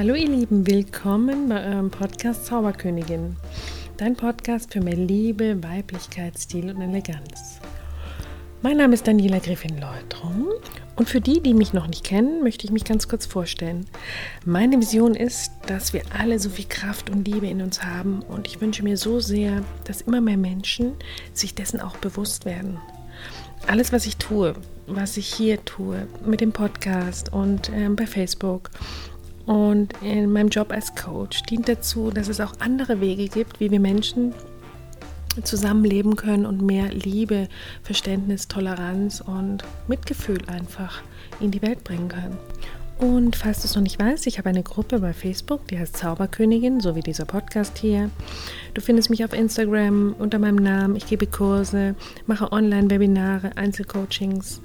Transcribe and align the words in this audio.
Hallo 0.00 0.14
ihr 0.14 0.30
Lieben, 0.30 0.66
willkommen 0.66 1.50
bei 1.50 1.62
eurem 1.62 1.90
Podcast 1.90 2.46
Zauberkönigin. 2.46 3.36
Dein 3.98 4.16
Podcast 4.16 4.72
für 4.72 4.80
mehr 4.80 4.96
Liebe, 4.96 5.62
Weiblichkeit, 5.62 6.38
Stil 6.38 6.70
und 6.70 6.80
Eleganz. 6.80 7.60
Mein 8.62 8.78
Name 8.78 8.94
ist 8.94 9.06
Daniela 9.06 9.40
Griffin-Leutrum 9.40 10.46
und 10.96 11.06
für 11.06 11.20
die, 11.20 11.42
die 11.42 11.52
mich 11.52 11.74
noch 11.74 11.86
nicht 11.86 12.02
kennen, 12.02 12.42
möchte 12.42 12.64
ich 12.64 12.70
mich 12.70 12.84
ganz 12.84 13.08
kurz 13.08 13.26
vorstellen. 13.26 13.84
Meine 14.46 14.78
Vision 14.80 15.14
ist, 15.14 15.52
dass 15.66 15.92
wir 15.92 16.00
alle 16.18 16.38
so 16.38 16.48
viel 16.48 16.64
Kraft 16.66 17.10
und 17.10 17.28
Liebe 17.28 17.48
in 17.48 17.60
uns 17.60 17.82
haben 17.84 18.22
und 18.22 18.48
ich 18.48 18.62
wünsche 18.62 18.82
mir 18.82 18.96
so 18.96 19.20
sehr, 19.20 19.62
dass 19.84 20.00
immer 20.00 20.22
mehr 20.22 20.38
Menschen 20.38 20.94
sich 21.34 21.54
dessen 21.54 21.78
auch 21.78 21.98
bewusst 21.98 22.46
werden. 22.46 22.78
Alles, 23.66 23.92
was 23.92 24.06
ich 24.06 24.16
tue, 24.16 24.54
was 24.86 25.18
ich 25.18 25.26
hier 25.26 25.62
tue, 25.66 26.06
mit 26.24 26.40
dem 26.40 26.52
Podcast 26.52 27.34
und 27.34 27.68
äh, 27.68 27.90
bei 27.90 28.06
Facebook 28.06 28.70
und 29.46 29.92
in 30.02 30.32
meinem 30.32 30.48
Job 30.48 30.72
als 30.72 30.94
Coach, 30.94 31.42
dient 31.42 31.68
dazu, 31.68 32.10
dass 32.10 32.28
es 32.28 32.40
auch 32.40 32.52
andere 32.60 33.00
Wege 33.00 33.28
gibt, 33.28 33.60
wie 33.60 33.70
wir 33.70 33.80
Menschen 33.80 34.34
zusammenleben 35.44 36.16
können 36.16 36.46
und 36.46 36.62
mehr 36.62 36.88
Liebe, 36.92 37.48
Verständnis, 37.82 38.48
Toleranz 38.48 39.20
und 39.20 39.64
Mitgefühl 39.88 40.38
einfach 40.46 41.02
in 41.40 41.50
die 41.50 41.62
Welt 41.62 41.84
bringen 41.84 42.08
können. 42.08 42.36
Und 42.98 43.34
falls 43.34 43.60
du 43.60 43.64
es 43.64 43.74
noch 43.74 43.82
nicht 43.82 43.98
weißt, 43.98 44.26
ich 44.26 44.36
habe 44.36 44.50
eine 44.50 44.62
Gruppe 44.62 44.98
bei 44.98 45.14
Facebook, 45.14 45.66
die 45.68 45.78
heißt 45.78 45.96
Zauberkönigin, 45.96 46.80
so 46.80 46.94
wie 46.94 47.00
dieser 47.00 47.24
Podcast 47.24 47.78
hier. 47.78 48.10
Du 48.74 48.82
findest 48.82 49.08
mich 49.08 49.24
auf 49.24 49.32
Instagram 49.32 50.14
unter 50.18 50.38
meinem 50.38 50.56
Namen. 50.56 50.96
Ich 50.96 51.06
gebe 51.06 51.26
Kurse, 51.26 51.94
mache 52.26 52.52
Online-Webinare, 52.52 53.52
Einzelcoachings, 53.56 54.60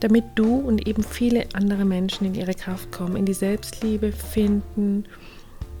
damit 0.00 0.24
du 0.34 0.56
und 0.56 0.88
eben 0.88 1.02
viele 1.02 1.46
andere 1.52 1.84
Menschen 1.84 2.26
in 2.26 2.34
ihre 2.34 2.54
Kraft 2.54 2.90
kommen, 2.90 3.16
in 3.16 3.26
die 3.26 3.34
Selbstliebe 3.34 4.12
finden 4.12 5.04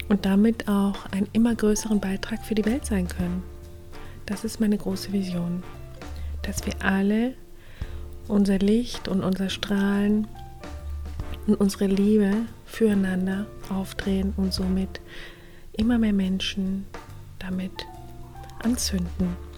und 0.08 0.24
damit 0.26 0.68
auch 0.68 1.06
einen 1.10 1.28
immer 1.32 1.54
größeren 1.54 2.00
Beitrag 2.00 2.44
für 2.44 2.54
die 2.54 2.64
Welt 2.64 2.84
sein 2.84 3.08
können. 3.08 3.42
Das 4.26 4.44
ist 4.44 4.60
meine 4.60 4.76
große 4.76 5.12
Vision, 5.12 5.62
dass 6.42 6.64
wir 6.66 6.74
alle 6.80 7.34
unser 8.28 8.58
Licht 8.58 9.08
und 9.08 9.24
unser 9.24 9.48
Strahlen 9.48 10.28
und 11.46 11.56
unsere 11.56 11.86
Liebe 11.86 12.32
füreinander 12.64 13.46
aufdrehen 13.70 14.32
und 14.36 14.54
somit 14.54 15.00
immer 15.72 15.98
mehr 15.98 16.12
Menschen 16.12 16.86
damit 17.38 17.72
anzünden. 18.62 19.49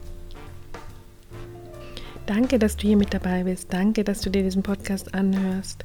Danke, 2.26 2.58
dass 2.58 2.76
du 2.76 2.86
hier 2.86 2.96
mit 2.96 3.12
dabei 3.12 3.44
bist. 3.44 3.72
Danke, 3.72 4.04
dass 4.04 4.20
du 4.20 4.30
dir 4.30 4.42
diesen 4.42 4.62
Podcast 4.62 5.14
anhörst, 5.14 5.84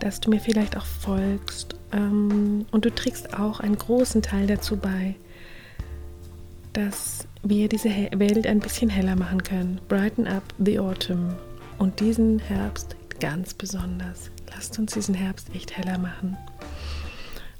dass 0.00 0.20
du 0.20 0.30
mir 0.30 0.40
vielleicht 0.40 0.76
auch 0.76 0.84
folgst. 0.84 1.76
Ähm, 1.92 2.66
und 2.70 2.84
du 2.84 2.94
trägst 2.94 3.38
auch 3.38 3.60
einen 3.60 3.78
großen 3.78 4.22
Teil 4.22 4.46
dazu 4.46 4.76
bei, 4.76 5.14
dass 6.72 7.26
wir 7.42 7.68
diese 7.68 7.88
Welt 7.88 8.46
ein 8.46 8.60
bisschen 8.60 8.90
heller 8.90 9.16
machen 9.16 9.42
können. 9.42 9.80
Brighten 9.88 10.26
up 10.26 10.42
the 10.58 10.78
autumn. 10.78 11.34
Und 11.78 12.00
diesen 12.00 12.40
Herbst 12.40 12.96
ganz 13.20 13.54
besonders. 13.54 14.30
Lasst 14.54 14.78
uns 14.78 14.94
diesen 14.94 15.14
Herbst 15.14 15.48
echt 15.54 15.76
heller 15.76 15.98
machen. 15.98 16.36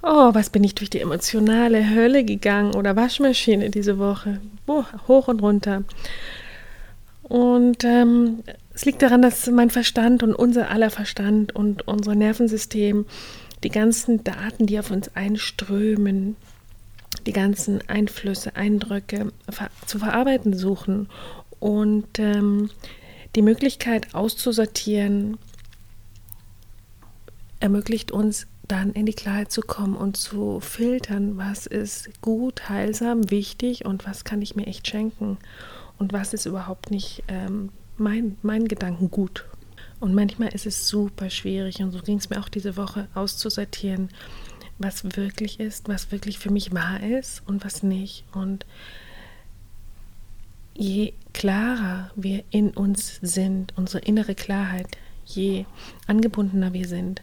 Oh, 0.03 0.33
was 0.33 0.51
bin 0.51 0.63
ich 0.65 0.75
durch 0.75 0.91
die 0.91 1.01
emotionale 1.01 1.91
Hölle 1.91 2.25
gegangen 2.25 2.75
oder 2.75 2.97
Waschmaschine 2.97 3.71
diese 3.71 3.99
Woche. 3.99 4.41
Oh, 4.67 4.85
hoch 5.09 5.29
und 5.29 5.43
runter. 5.43 5.83
Und 7.29 7.85
ähm, 7.85 8.43
es 8.73 8.85
liegt 8.85 9.03
daran, 9.03 9.23
dass 9.23 9.51
mein 9.51 9.71
Verstand 9.71 10.23
und 10.23 10.35
unser 10.35 10.71
aller 10.71 10.91
Verstand 10.91 11.55
und 11.55 11.87
unser 11.87 12.15
Nervensystem 12.15 13.07
die 13.63 13.69
ganzen 13.71 14.25
Daten, 14.25 14.67
die 14.67 14.79
auf 14.79 14.91
uns 14.91 15.15
einströmen, 15.15 16.37
die 17.27 17.33
ganzen 17.33 17.87
Einflüsse, 17.89 18.57
Eindrücke 18.57 19.33
ver 19.51 19.69
zu 19.87 19.99
verarbeiten 19.99 20.57
suchen 20.57 21.09
und 21.59 22.19
ähm, 22.19 22.71
die 23.37 23.43
Möglichkeit 23.43 24.15
auszusortieren 24.15 25.39
ermöglicht 27.61 28.13
uns 28.13 28.47
dann 28.69 28.93
in 28.93 29.07
die 29.07 29.15
Klarheit 29.15 29.51
zu 29.51 29.63
kommen 29.63 29.97
und 29.97 30.17
zu 30.17 30.61
filtern, 30.61 31.37
was 31.37 31.67
ist 31.67 32.21
gut, 32.21 32.69
heilsam, 32.69 33.31
wichtig 33.31 33.85
und 33.85 34.07
was 34.07 34.25
kann 34.25 34.41
ich 34.41 34.55
mir 34.55 34.67
echt 34.67 34.87
schenken 34.87 35.39
und 35.99 36.13
was 36.13 36.33
ist 36.33 36.47
überhaupt 36.47 36.91
nicht 36.91 37.23
ähm, 37.29 37.71
mein, 37.97 38.37
mein 38.43 38.69
Gedanken 38.69 39.11
gut. 39.11 39.45
Und 40.01 40.15
manchmal 40.15 40.55
ist 40.55 40.67
es 40.67 40.87
super 40.87 41.29
schwierig 41.29 41.81
und 41.81 41.91
so 41.91 42.01
ging 42.01 42.19
es 42.19 42.31
mir 42.31 42.41
auch 42.41 42.49
diese 42.49 42.77
Woche 42.77 43.09
auszusortieren, 43.15 44.11
was 44.79 45.05
wirklich 45.17 45.59
ist, 45.59 45.89
was 45.89 46.13
wirklich 46.13 46.39
für 46.39 46.51
mich 46.51 46.73
wahr 46.73 47.03
ist 47.03 47.43
und 47.47 47.65
was 47.65 47.83
nicht. 47.83 48.25
Und 48.33 48.65
je 50.75 51.15
klarer 51.33 52.13
wir 52.15 52.45
in 52.51 52.71
uns 52.71 53.19
sind, 53.21 53.73
unsere 53.77 54.05
innere 54.05 54.37
Klarheit, 54.37 54.87
je 55.25 55.67
angebundener 56.07 56.73
wir 56.73 56.87
sind, 56.87 57.23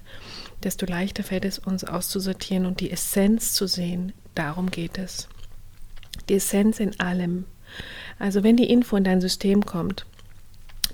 desto 0.64 0.85
leichter 0.85 1.24
fällt 1.24 1.46
es 1.46 1.59
uns 1.59 1.85
auszusortieren 1.85 2.66
und 2.66 2.81
die 2.81 2.91
Essenz 2.91 3.53
zu 3.53 3.68
sehen. 3.68 4.12
Darum 4.35 4.69
geht 4.69 4.97
es. 4.97 5.30
Die 6.28 6.35
Essenz 6.35 6.80
in 6.80 7.00
allem. 7.00 7.46
Also 8.20 8.44
wenn 8.44 8.58
die 8.58 8.70
Info 8.70 8.96
in 8.96 9.03
dein 9.03 9.22
System 9.22 9.66
kommt, 9.66 10.06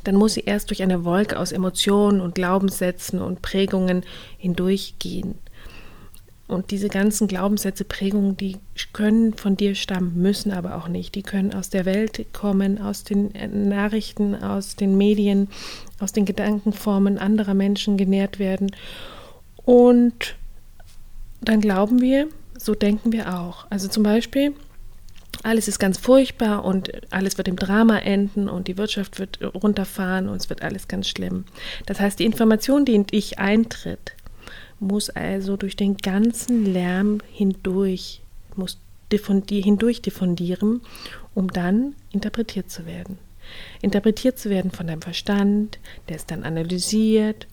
dann 0.03 0.15
muss 0.15 0.33
sie 0.33 0.41
erst 0.41 0.69
durch 0.69 0.81
eine 0.81 1.05
Wolke 1.05 1.37
aus 1.37 1.51
Emotionen 1.51 2.21
und 2.21 2.35
Glaubenssätzen 2.35 3.21
und 3.21 3.41
Prägungen 3.41 4.03
hindurchgehen. 4.37 5.35
Und 6.47 6.71
diese 6.71 6.89
ganzen 6.89 7.29
Glaubenssätze, 7.29 7.85
Prägungen, 7.85 8.35
die 8.35 8.57
können 8.91 9.35
von 9.35 9.55
dir 9.55 9.73
stammen, 9.73 10.21
müssen 10.21 10.51
aber 10.51 10.75
auch 10.75 10.89
nicht. 10.89 11.15
Die 11.15 11.23
können 11.23 11.53
aus 11.53 11.69
der 11.69 11.85
Welt 11.85 12.25
kommen, 12.33 12.81
aus 12.81 13.05
den 13.05 13.31
Nachrichten, 13.69 14.35
aus 14.35 14.75
den 14.75 14.97
Medien, 14.97 15.47
aus 15.99 16.11
den 16.11 16.25
Gedankenformen 16.25 17.19
anderer 17.19 17.53
Menschen 17.53 17.95
genährt 17.95 18.37
werden. 18.37 18.75
Und 19.63 20.35
dann 21.39 21.61
glauben 21.61 22.01
wir, 22.01 22.27
so 22.57 22.75
denken 22.75 23.13
wir 23.13 23.39
auch. 23.39 23.65
Also 23.69 23.87
zum 23.87 24.03
Beispiel, 24.03 24.53
alles 25.43 25.67
ist 25.67 25.79
ganz 25.79 25.97
furchtbar 25.97 26.63
und 26.65 26.91
alles 27.11 27.37
wird 27.37 27.47
im 27.47 27.55
Drama 27.55 27.97
enden 27.99 28.49
und 28.49 28.67
die 28.67 28.77
Wirtschaft 28.77 29.19
wird 29.19 29.39
runterfahren 29.41 30.29
und 30.29 30.37
es 30.37 30.49
wird 30.49 30.61
alles 30.61 30.87
ganz 30.87 31.07
schlimm. 31.07 31.45
Das 31.85 31.99
heißt, 31.99 32.19
die 32.19 32.25
Information, 32.25 32.85
die 32.85 32.95
in 32.95 33.07
dich 33.07 33.39
eintritt, 33.39 34.13
muss 34.79 35.09
also 35.09 35.57
durch 35.57 35.75
den 35.75 35.97
ganzen 35.97 36.65
Lärm 36.65 37.19
hindurch, 37.31 38.21
muss 38.55 38.77
hindurch 39.11 40.01
diffundieren, 40.01 40.81
um 41.33 41.51
dann 41.51 41.95
interpretiert 42.11 42.69
zu 42.69 42.85
werden. 42.85 43.17
Interpretiert 43.81 44.39
zu 44.39 44.49
werden 44.49 44.71
von 44.71 44.87
deinem 44.87 45.01
Verstand, 45.01 45.79
der 46.07 46.15
es 46.15 46.25
dann 46.25 46.43
analysiert 46.43 47.47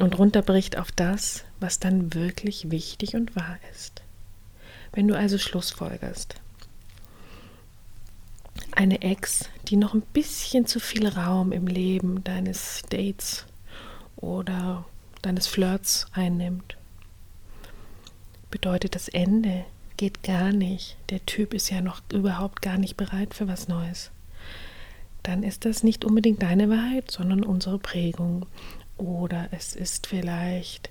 und 0.00 0.18
runterbricht 0.18 0.76
auf 0.76 0.92
das, 0.92 1.44
was 1.60 1.78
dann 1.78 2.14
wirklich 2.14 2.70
wichtig 2.70 3.14
und 3.14 3.34
wahr 3.36 3.58
ist. 3.72 4.02
Wenn 4.92 5.08
du 5.08 5.16
also 5.16 5.38
Schlussfolgerst, 5.38 6.34
eine 8.78 9.02
Ex, 9.02 9.48
die 9.66 9.76
noch 9.76 9.92
ein 9.92 10.02
bisschen 10.02 10.64
zu 10.66 10.78
viel 10.78 11.08
Raum 11.08 11.50
im 11.50 11.66
Leben 11.66 12.22
deines 12.22 12.82
Dates 12.88 13.44
oder 14.14 14.84
deines 15.20 15.48
Flirts 15.48 16.06
einnimmt. 16.12 16.76
Bedeutet 18.52 18.94
das 18.94 19.08
Ende 19.08 19.64
geht 19.96 20.22
gar 20.22 20.52
nicht. 20.52 20.96
Der 21.10 21.26
Typ 21.26 21.54
ist 21.54 21.70
ja 21.70 21.80
noch 21.80 22.02
überhaupt 22.12 22.62
gar 22.62 22.78
nicht 22.78 22.96
bereit 22.96 23.34
für 23.34 23.48
was 23.48 23.66
Neues. 23.66 24.12
Dann 25.24 25.42
ist 25.42 25.64
das 25.64 25.82
nicht 25.82 26.04
unbedingt 26.04 26.40
deine 26.40 26.70
Wahrheit, 26.70 27.10
sondern 27.10 27.42
unsere 27.42 27.80
Prägung. 27.80 28.46
Oder 28.96 29.48
es 29.50 29.74
ist 29.74 30.06
vielleicht 30.06 30.90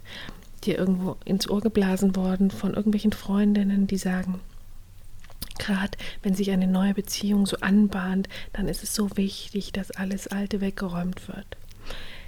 dir 0.66 0.78
irgendwo 0.78 1.16
ins 1.24 1.50
Ohr 1.50 1.62
geblasen 1.62 2.18
worden 2.18 2.52
von 2.52 2.74
irgendwelchen 2.74 3.14
Freundinnen, 3.14 3.88
die 3.88 3.98
sagen, 3.98 4.42
gerade 5.60 5.98
wenn 6.24 6.34
sich 6.34 6.52
eine 6.52 6.68
neue 6.68 6.94
Beziehung 6.94 7.46
so 7.46 7.58
anbahnt, 7.58 8.30
dann 8.54 8.68
ist 8.68 8.84
es 8.84 8.94
so 8.94 9.16
wichtig, 9.18 9.72
dass 9.72 9.92
alles 9.92 10.28
Alte 10.28 10.62
weggeräumt 10.62 11.28
wird. 11.28 11.58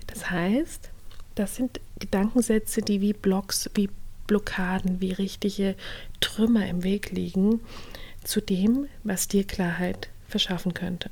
Das 0.08 0.30
heißt, 0.30 0.90
das 1.36 1.56
sind 1.56 1.80
Gedankensätze, 2.00 2.82
die 2.82 3.02
wie 3.02 3.14
Blocks, 3.14 3.70
wie 3.76 3.90
Blockaden, 4.28 5.02
wie 5.02 5.12
richtige 5.12 5.76
Trümmer 6.20 6.68
im 6.68 6.84
Weg 6.84 7.12
liegen 7.12 7.62
zu 8.24 8.42
dem, 8.42 8.88
was 9.04 9.28
dir 9.28 9.44
Klarheit 9.44 10.10
verschaffen 10.28 10.74
könnte. 10.74 11.10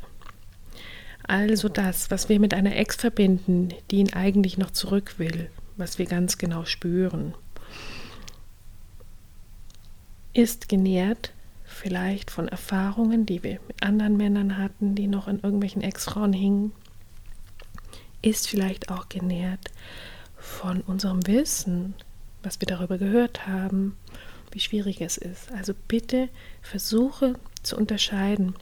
Also 1.23 1.67
das, 1.67 2.11
was 2.11 2.29
wir 2.29 2.39
mit 2.39 2.53
einer 2.53 2.75
Ex 2.75 2.95
verbinden, 2.95 3.69
die 3.91 3.97
ihn 3.97 4.13
eigentlich 4.13 4.57
noch 4.57 4.71
zurück 4.71 5.15
will, 5.17 5.49
was 5.75 5.99
wir 5.99 6.05
ganz 6.05 6.37
genau 6.37 6.65
spüren, 6.65 7.33
ist 10.33 10.69
genährt 10.69 11.33
vielleicht 11.77 12.31
von 12.31 12.47
Erfahrungen, 12.47 13.25
die 13.25 13.43
wir 13.43 13.59
mit 13.67 13.83
anderen 13.83 14.17
Männern 14.17 14.57
hatten, 14.57 14.95
die 14.95 15.07
noch 15.07 15.27
in 15.27 15.39
irgendwelchen 15.39 15.81
Ex-Frauen 15.81 16.33
hingen, 16.33 16.71
ist 18.21 18.47
vielleicht 18.47 18.89
auch 18.89 19.09
genährt 19.09 19.71
von 20.37 20.81
unserem 20.81 21.25
Wissen, 21.27 21.93
was 22.43 22.59
wir 22.59 22.65
darüber 22.65 22.97
gehört 22.97 23.47
haben, 23.47 23.95
wie 24.51 24.59
schwierig 24.59 25.01
es 25.01 25.17
ist. 25.17 25.51
Also 25.51 25.73
bitte 25.87 26.29
versuche 26.61 27.35
zu 27.63 27.77
unterscheiden. 27.77 28.55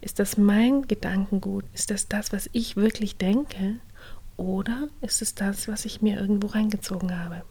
Ist 0.00 0.18
das 0.18 0.36
mein 0.36 0.88
Gedankengut? 0.88 1.64
Ist 1.74 1.90
das 1.90 2.08
das, 2.08 2.32
was 2.32 2.48
ich 2.52 2.76
wirklich 2.76 3.16
denke? 3.16 3.76
Oder 4.36 4.88
ist 5.00 5.22
es 5.22 5.34
das, 5.34 5.68
was 5.68 5.84
ich 5.84 6.02
mir 6.02 6.18
irgendwo 6.18 6.48
reingezogen 6.48 7.18
habe? 7.18 7.42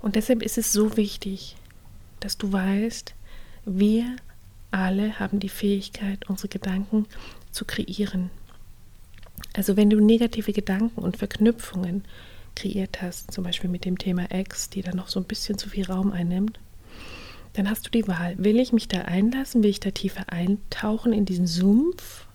Und 0.00 0.16
deshalb 0.16 0.42
ist 0.42 0.58
es 0.58 0.72
so 0.72 0.96
wichtig, 0.96 1.56
dass 2.20 2.38
du 2.38 2.52
weißt, 2.52 3.14
wir 3.66 4.16
alle 4.70 5.18
haben 5.18 5.40
die 5.40 5.48
Fähigkeit, 5.48 6.28
unsere 6.28 6.48
Gedanken 6.48 7.06
zu 7.50 7.64
kreieren. 7.64 8.30
Also 9.54 9.76
wenn 9.76 9.90
du 9.90 10.00
negative 10.00 10.52
Gedanken 10.52 11.00
und 11.00 11.16
Verknüpfungen 11.16 12.04
kreiert 12.54 13.02
hast, 13.02 13.32
zum 13.32 13.44
Beispiel 13.44 13.68
mit 13.68 13.84
dem 13.84 13.98
Thema 13.98 14.30
Ex, 14.30 14.70
die 14.70 14.82
dann 14.82 14.96
noch 14.96 15.08
so 15.08 15.20
ein 15.20 15.26
bisschen 15.26 15.58
zu 15.58 15.68
viel 15.68 15.86
Raum 15.86 16.12
einnimmt, 16.12 16.58
dann 17.54 17.68
hast 17.68 17.86
du 17.86 17.90
die 17.90 18.06
Wahl. 18.06 18.34
Will 18.38 18.60
ich 18.60 18.72
mich 18.72 18.86
da 18.86 19.02
einlassen? 19.02 19.62
Will 19.62 19.70
ich 19.70 19.80
da 19.80 19.90
tiefer 19.90 20.30
eintauchen 20.30 21.12
in 21.12 21.24
diesen 21.24 21.46
Sumpf 21.46 22.26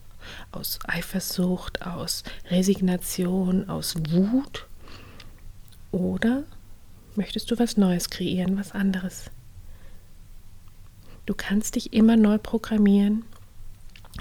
aus 0.51 0.79
Eifersucht, 0.85 1.81
aus 1.85 2.23
Resignation, 2.49 3.69
aus 3.69 3.95
Wut? 4.09 4.67
Oder 5.91 6.43
möchtest 7.15 7.51
du 7.51 7.59
was 7.59 7.77
Neues 7.77 8.09
kreieren, 8.09 8.57
was 8.57 8.71
anderes? 8.71 9.29
Du 11.31 11.37
kannst 11.37 11.75
dich 11.75 11.93
immer 11.93 12.17
neu 12.17 12.39
programmieren, 12.39 13.23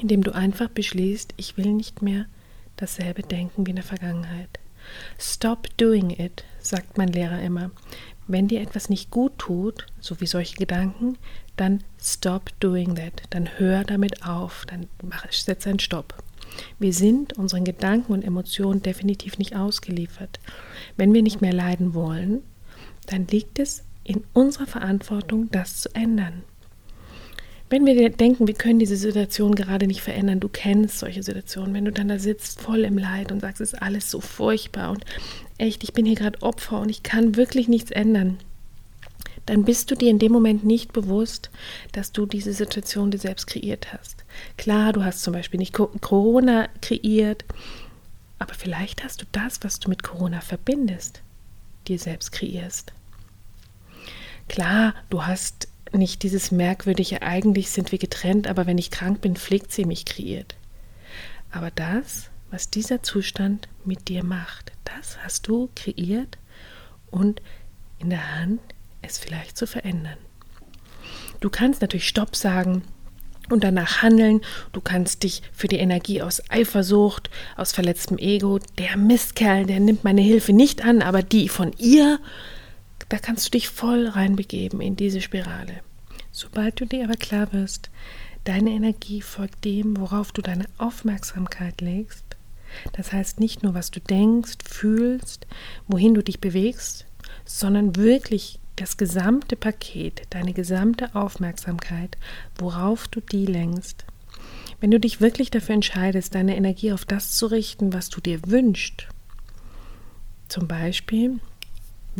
indem 0.00 0.22
du 0.22 0.32
einfach 0.32 0.68
beschließt, 0.68 1.34
ich 1.38 1.56
will 1.56 1.72
nicht 1.72 2.02
mehr 2.02 2.26
dasselbe 2.76 3.22
denken 3.24 3.66
wie 3.66 3.70
in 3.70 3.76
der 3.76 3.84
Vergangenheit. 3.84 4.60
Stop 5.18 5.66
doing 5.76 6.10
it, 6.10 6.44
sagt 6.60 6.98
mein 6.98 7.08
Lehrer 7.08 7.42
immer. 7.42 7.72
Wenn 8.28 8.46
dir 8.46 8.60
etwas 8.60 8.90
nicht 8.90 9.10
gut 9.10 9.36
tut, 9.38 9.86
so 9.98 10.20
wie 10.20 10.28
solche 10.28 10.54
Gedanken, 10.54 11.18
dann 11.56 11.82
stop 12.00 12.52
doing 12.60 12.94
that. 12.94 13.24
Dann 13.30 13.58
hör 13.58 13.82
damit 13.82 14.24
auf, 14.24 14.64
dann 14.68 14.86
mach, 15.02 15.32
setz 15.32 15.66
einen 15.66 15.80
Stopp. 15.80 16.14
Wir 16.78 16.92
sind 16.92 17.36
unseren 17.36 17.64
Gedanken 17.64 18.12
und 18.12 18.22
Emotionen 18.22 18.82
definitiv 18.82 19.36
nicht 19.36 19.56
ausgeliefert. 19.56 20.38
Wenn 20.96 21.12
wir 21.12 21.24
nicht 21.24 21.40
mehr 21.40 21.52
leiden 21.52 21.92
wollen, 21.92 22.44
dann 23.06 23.26
liegt 23.26 23.58
es 23.58 23.82
in 24.04 24.22
unserer 24.32 24.68
Verantwortung, 24.68 25.50
das 25.50 25.80
zu 25.80 25.92
ändern. 25.96 26.44
Wenn 27.70 27.86
wir 27.86 28.10
denken, 28.10 28.48
wir 28.48 28.54
können 28.54 28.80
diese 28.80 28.96
Situation 28.96 29.54
gerade 29.54 29.86
nicht 29.86 30.00
verändern, 30.00 30.40
du 30.40 30.48
kennst 30.48 30.98
solche 30.98 31.22
Situationen, 31.22 31.72
wenn 31.72 31.84
du 31.84 31.92
dann 31.92 32.08
da 32.08 32.18
sitzt, 32.18 32.60
voll 32.60 32.80
im 32.80 32.98
Leid 32.98 33.30
und 33.30 33.40
sagst, 33.40 33.60
es 33.60 33.72
ist 33.72 33.80
alles 33.80 34.10
so 34.10 34.20
furchtbar 34.20 34.90
und 34.90 35.04
echt, 35.56 35.84
ich 35.84 35.92
bin 35.92 36.04
hier 36.04 36.16
gerade 36.16 36.42
Opfer 36.42 36.80
und 36.80 36.88
ich 36.88 37.04
kann 37.04 37.36
wirklich 37.36 37.68
nichts 37.68 37.92
ändern, 37.92 38.38
dann 39.46 39.64
bist 39.64 39.90
du 39.90 39.94
dir 39.94 40.10
in 40.10 40.18
dem 40.18 40.32
Moment 40.32 40.64
nicht 40.64 40.92
bewusst, 40.92 41.50
dass 41.92 42.10
du 42.10 42.26
diese 42.26 42.52
Situation 42.52 43.12
dir 43.12 43.18
selbst 43.18 43.46
kreiert 43.46 43.92
hast. 43.92 44.24
Klar, 44.56 44.92
du 44.92 45.04
hast 45.04 45.22
zum 45.22 45.32
Beispiel 45.32 45.58
nicht 45.58 45.72
Corona 45.72 46.68
kreiert, 46.82 47.44
aber 48.40 48.54
vielleicht 48.54 49.04
hast 49.04 49.22
du 49.22 49.26
das, 49.30 49.62
was 49.62 49.78
du 49.78 49.88
mit 49.88 50.02
Corona 50.02 50.40
verbindest, 50.40 51.22
dir 51.86 52.00
selbst 52.00 52.32
kreierst. 52.32 52.92
Klar, 54.48 54.94
du 55.08 55.24
hast 55.24 55.68
nicht 55.98 56.22
dieses 56.22 56.50
merkwürdige, 56.50 57.22
eigentlich 57.22 57.70
sind 57.70 57.92
wir 57.92 57.98
getrennt, 57.98 58.46
aber 58.46 58.66
wenn 58.66 58.78
ich 58.78 58.90
krank 58.90 59.20
bin, 59.20 59.36
pflegt 59.36 59.72
sie 59.72 59.84
mich 59.84 60.04
kreiert. 60.04 60.56
Aber 61.50 61.70
das, 61.70 62.30
was 62.50 62.70
dieser 62.70 63.02
Zustand 63.02 63.68
mit 63.84 64.08
dir 64.08 64.24
macht, 64.24 64.72
das 64.84 65.18
hast 65.18 65.48
du 65.48 65.68
kreiert 65.74 66.38
und 67.10 67.42
in 67.98 68.10
der 68.10 68.36
Hand, 68.36 68.60
es 69.02 69.18
vielleicht 69.18 69.56
zu 69.56 69.66
verändern. 69.66 70.18
Du 71.40 71.50
kannst 71.50 71.80
natürlich 71.80 72.08
Stopp 72.08 72.36
sagen 72.36 72.82
und 73.48 73.64
danach 73.64 74.02
handeln. 74.02 74.40
Du 74.72 74.80
kannst 74.80 75.22
dich 75.22 75.42
für 75.52 75.68
die 75.68 75.78
Energie 75.78 76.22
aus 76.22 76.42
Eifersucht, 76.50 77.30
aus 77.56 77.72
verletztem 77.72 78.18
Ego, 78.18 78.58
der 78.78 78.96
Mistkerl, 78.96 79.66
der 79.66 79.80
nimmt 79.80 80.04
meine 80.04 80.20
Hilfe 80.20 80.52
nicht 80.52 80.84
an, 80.84 81.02
aber 81.02 81.22
die 81.22 81.48
von 81.48 81.72
ihr 81.78 82.20
da 83.10 83.18
kannst 83.18 83.46
du 83.46 83.50
dich 83.50 83.68
voll 83.68 84.06
reinbegeben 84.08 84.80
in 84.80 84.96
diese 84.96 85.20
Spirale. 85.20 85.80
Sobald 86.32 86.80
du 86.80 86.86
dir 86.86 87.04
aber 87.04 87.16
klar 87.16 87.52
wirst, 87.52 87.90
deine 88.44 88.70
Energie 88.70 89.20
folgt 89.20 89.64
dem, 89.64 89.98
worauf 89.98 90.32
du 90.32 90.40
deine 90.40 90.66
Aufmerksamkeit 90.78 91.80
legst, 91.80 92.24
das 92.92 93.12
heißt 93.12 93.40
nicht 93.40 93.64
nur, 93.64 93.74
was 93.74 93.90
du 93.90 94.00
denkst, 94.00 94.58
fühlst, 94.64 95.46
wohin 95.88 96.14
du 96.14 96.22
dich 96.22 96.40
bewegst, 96.40 97.04
sondern 97.44 97.96
wirklich 97.96 98.60
das 98.76 98.96
gesamte 98.96 99.56
Paket, 99.56 100.22
deine 100.30 100.52
gesamte 100.52 101.14
Aufmerksamkeit, 101.16 102.16
worauf 102.58 103.08
du 103.08 103.20
die 103.20 103.44
lenkst. 103.44 104.04
Wenn 104.80 104.92
du 104.92 105.00
dich 105.00 105.20
wirklich 105.20 105.50
dafür 105.50 105.74
entscheidest, 105.74 106.34
deine 106.36 106.56
Energie 106.56 106.92
auf 106.92 107.04
das 107.04 107.32
zu 107.32 107.46
richten, 107.46 107.92
was 107.92 108.08
du 108.08 108.20
dir 108.20 108.40
wünschst, 108.46 109.08
zum 110.48 110.68
Beispiel 110.68 111.40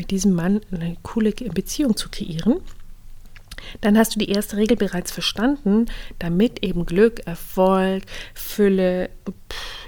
mit 0.01 0.11
diesem 0.11 0.33
Mann 0.33 0.63
eine 0.73 0.97
coole 1.03 1.31
Beziehung 1.31 1.95
zu 1.95 2.09
kreieren, 2.09 2.63
dann 3.83 3.99
hast 3.99 4.15
du 4.15 4.19
die 4.19 4.31
erste 4.31 4.57
Regel 4.57 4.79
bereits 4.79 5.13
verstanden, 5.13 5.91
damit 6.19 6.65
eben 6.65 6.87
Glück, 6.87 7.27
Erfolg, 7.27 8.05
Fülle, 8.33 9.11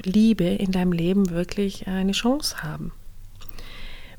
Liebe 0.05 0.44
in 0.44 0.70
deinem 0.70 0.93
Leben 0.93 1.31
wirklich 1.31 1.87
eine 1.87 2.12
Chance 2.12 2.62
haben. 2.62 2.93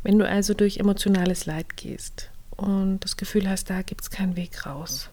Wenn 0.01 0.17
du 0.17 0.27
also 0.27 0.55
durch 0.55 0.77
emotionales 0.77 1.45
Leid 1.45 1.77
gehst 1.77 2.31
und 2.57 3.01
das 3.01 3.15
Gefühl 3.15 3.47
hast, 3.47 3.69
da 3.69 3.83
gibt 3.83 4.01
es 4.01 4.09
keinen 4.09 4.35
Weg 4.35 4.65
raus, 4.65 5.11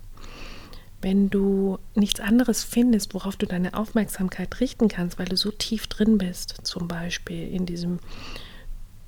wenn 1.03 1.29
du 1.29 1.79
nichts 1.95 2.21
anderes 2.21 2.65
findest, 2.65 3.13
worauf 3.13 3.37
du 3.37 3.47
deine 3.47 3.75
Aufmerksamkeit 3.75 4.61
richten 4.61 4.89
kannst, 4.89 5.19
weil 5.19 5.27
du 5.27 5.37
so 5.37 5.51
tief 5.51 5.89
drin 5.89 6.17
bist, 6.17 6.67
zum 6.67 6.89
Beispiel 6.89 7.53
in 7.53 7.67
diesem 7.67 7.99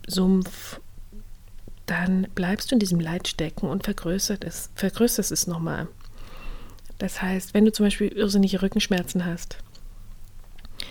Sumpf 0.07 0.79
dann 1.87 2.29
bleibst 2.35 2.71
du 2.71 2.77
in 2.77 2.79
diesem 2.79 3.01
Leid 3.01 3.29
stecken 3.29 3.69
und 3.69 3.85
vergrößert 3.85 4.45
es, 4.45 4.71
vergrößerst 4.75 5.33
es 5.33 5.47
nochmal. 5.47 5.89
Das 6.99 7.21
heißt, 7.21 7.55
wenn 7.55 7.65
du 7.65 7.73
zum 7.73 7.87
Beispiel 7.87 8.09
irrsinnige 8.09 8.63
Rückenschmerzen 8.63 9.25
hast, 9.25 9.59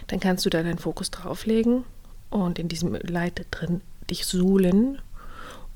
dann 0.08 0.20
kannst 0.20 0.46
du 0.46 0.50
da 0.50 0.62
deinen 0.62 0.78
Fokus 0.78 1.12
drauflegen 1.12 1.86
und 2.30 2.60
in 2.60 2.68
diesem 2.68 2.94
Leid 2.96 3.46
drin 3.52 3.82
dich 4.10 4.26
suhlen. 4.26 5.00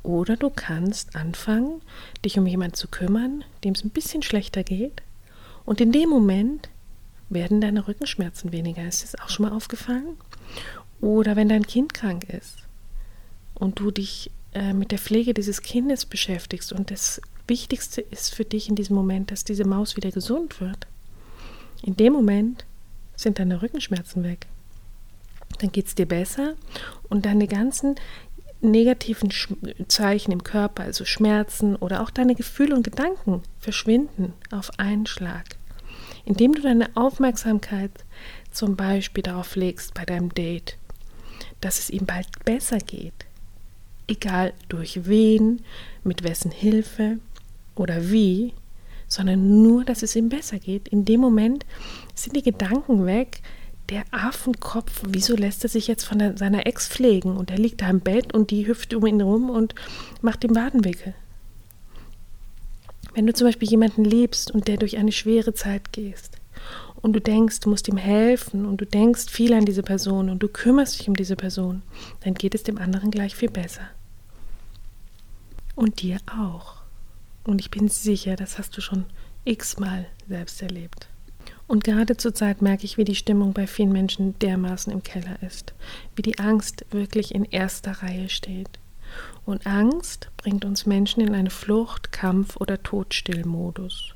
Oder 0.04 0.38
du 0.38 0.50
kannst 0.50 1.16
anfangen, 1.16 1.82
dich 2.24 2.38
um 2.38 2.46
jemanden 2.46 2.76
zu 2.76 2.88
kümmern, 2.88 3.44
dem 3.64 3.74
es 3.74 3.84
ein 3.84 3.90
bisschen 3.90 4.22
schlechter 4.22 4.64
geht. 4.64 5.02
Und 5.66 5.82
in 5.82 5.92
dem 5.92 6.10
Moment 6.10 6.70
werden 7.30 7.62
deine 7.62 7.88
Rückenschmerzen 7.88 8.52
weniger. 8.52 8.88
Ist 8.88 9.04
das 9.04 9.20
auch 9.20 9.30
schon 9.30 9.48
mal 9.48 9.56
aufgefallen? 9.56 10.18
Oder 11.02 11.36
wenn 11.36 11.50
dein 11.50 11.66
Kind 11.66 11.94
krank 11.94 12.26
ist 12.26 12.58
und 13.56 13.80
du 13.80 13.90
dich 13.90 14.32
äh, 14.56 14.74
mit 14.74 14.92
der 14.92 15.00
Pflege 15.00 15.34
dieses 15.34 15.62
Kindes 15.62 16.06
beschäftigst 16.06 16.72
und 16.72 16.90
das 16.90 17.22
Wichtigste 17.48 18.02
ist 18.02 18.34
für 18.34 18.46
dich 18.46 18.70
in 18.70 18.76
diesem 18.76 18.96
Moment, 18.96 19.30
dass 19.30 19.44
diese 19.44 19.66
Maus 19.66 19.98
wieder 19.98 20.12
gesund 20.12 20.62
wird. 20.62 20.88
In 21.84 21.98
dem 21.98 22.14
Moment 22.14 22.66
sind 23.18 23.38
deine 23.38 23.62
Rückenschmerzen 23.62 24.24
weg. 24.24 24.48
Dann 25.60 25.72
geht 25.72 25.88
es 25.88 25.96
dir 25.96 26.06
besser 26.08 26.56
und 27.10 27.26
deine 27.26 27.48
ganzen 27.48 27.96
negativen 28.62 29.30
Zeichen 29.90 30.32
im 30.32 30.44
Körper, 30.44 30.84
also 30.84 31.04
Schmerzen 31.04 31.76
oder 31.76 32.02
auch 32.02 32.10
deine 32.10 32.34
Gefühle 32.34 32.76
und 32.76 32.84
Gedanken 32.84 33.44
verschwinden 33.60 34.34
auf 34.52 34.72
einen 34.80 35.06
Schlag. 35.06 35.58
Indem 36.24 36.54
du 36.54 36.62
deine 36.62 36.96
Aufmerksamkeit 36.96 37.92
zum 38.52 38.78
Beispiel 38.78 39.22
darauf 39.22 39.56
legst 39.58 39.94
bei 39.94 40.06
deinem 40.06 40.34
Date, 40.34 40.78
dass 41.60 41.78
es 41.78 41.90
ihm 41.90 42.06
bald 42.06 42.28
besser 42.46 42.78
geht, 42.78 43.26
egal 44.08 44.54
durch 44.70 45.08
wen, 45.08 45.62
mit 46.04 46.24
wessen 46.24 46.52
Hilfe 46.52 47.18
oder 47.76 48.10
wie, 48.12 48.54
sondern 49.08 49.62
nur, 49.62 49.86
dass 49.86 50.04
es 50.04 50.16
ihm 50.16 50.30
besser 50.30 50.60
geht. 50.60 50.88
In 50.88 51.06
dem 51.06 51.20
Moment 51.20 51.66
sind 52.14 52.36
die 52.36 52.44
Gedanken 52.44 53.06
weg. 53.06 53.42
Der 53.90 54.04
Affenkopf, 54.10 55.04
wieso 55.08 55.36
lässt 55.36 55.64
er 55.64 55.70
sich 55.70 55.88
jetzt 55.88 56.06
von 56.06 56.18
der, 56.18 56.38
seiner 56.38 56.66
Ex 56.66 56.88
pflegen? 56.88 57.38
Und 57.38 57.52
er 57.52 57.58
liegt 57.60 57.82
da 57.82 57.90
im 57.90 58.00
Bett 58.00 58.34
und 58.34 58.50
die 58.50 58.68
hüpft 58.68 58.94
um 58.96 59.06
ihn 59.06 59.22
rum 59.22 59.50
und 59.50 59.76
macht 60.22 60.44
ihm 60.44 60.56
Wadenwickel. 60.56 61.14
Wenn 63.14 63.28
du 63.28 63.34
zum 63.34 63.48
Beispiel 63.48 63.70
jemanden 63.70 64.04
liebst 64.04 64.52
und 64.52 64.68
der 64.68 64.78
durch 64.78 64.98
eine 64.98 65.12
schwere 65.12 65.54
Zeit 65.54 65.94
gehst 65.94 66.35
und 67.06 67.14
du 67.14 67.22
denkst, 67.22 67.60
du 67.60 67.70
musst 67.70 67.88
ihm 67.88 67.98
helfen 67.98 68.66
und 68.66 68.82
du 68.82 68.86
denkst 68.88 69.30
viel 69.30 69.54
an 69.54 69.64
diese 69.64 69.84
Person 69.84 70.28
und 70.28 70.40
du 70.40 70.48
kümmerst 70.48 71.00
dich 71.00 71.08
um 71.08 71.16
diese 71.16 71.36
Person, 71.36 71.84
dann 72.22 72.34
geht 72.34 72.56
es 72.56 72.64
dem 72.64 72.80
anderen 72.80 73.12
gleich 73.12 73.36
viel 73.36 73.52
besser. 73.52 73.88
Und 75.76 76.02
dir 76.02 76.18
auch. 76.26 76.78
Und 77.44 77.62
ich 77.62 77.70
bin 77.70 77.90
sicher, 77.90 78.36
das 78.36 78.58
hast 78.58 78.76
du 78.76 78.82
schon 78.82 79.06
x-mal 79.44 80.08
selbst 80.28 80.64
erlebt. 80.64 81.08
Und 81.68 81.84
gerade 81.84 82.18
zur 82.18 82.34
Zeit 82.34 82.64
merke 82.64 82.86
ich, 82.86 82.98
wie 82.98 83.04
die 83.04 83.14
Stimmung 83.14 83.54
bei 83.54 83.68
vielen 83.68 83.92
Menschen 83.92 84.40
dermaßen 84.40 84.92
im 84.92 85.04
Keller 85.04 85.38
ist, 85.44 85.76
wie 86.16 86.24
die 86.24 86.40
Angst 86.40 86.88
wirklich 86.90 87.36
in 87.36 87.46
erster 87.46 87.92
Reihe 88.02 88.30
steht. 88.30 88.80
Und 89.46 89.68
Angst 89.68 90.32
bringt 90.38 90.66
uns 90.66 90.88
Menschen 90.88 91.22
in 91.22 91.36
eine 91.36 91.52
Flucht, 91.52 92.12
Kampf 92.12 92.58
oder 92.58 92.82
Todstillmodus. 92.82 94.16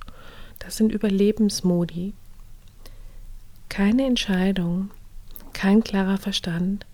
Das 0.58 0.76
sind 0.76 0.92
Überlebensmodi. 0.92 2.14
Keine 3.70 4.06
Entscheidung, 4.06 4.92
kein 5.54 5.84
klarer 5.84 6.18
Verstand, 6.18 6.86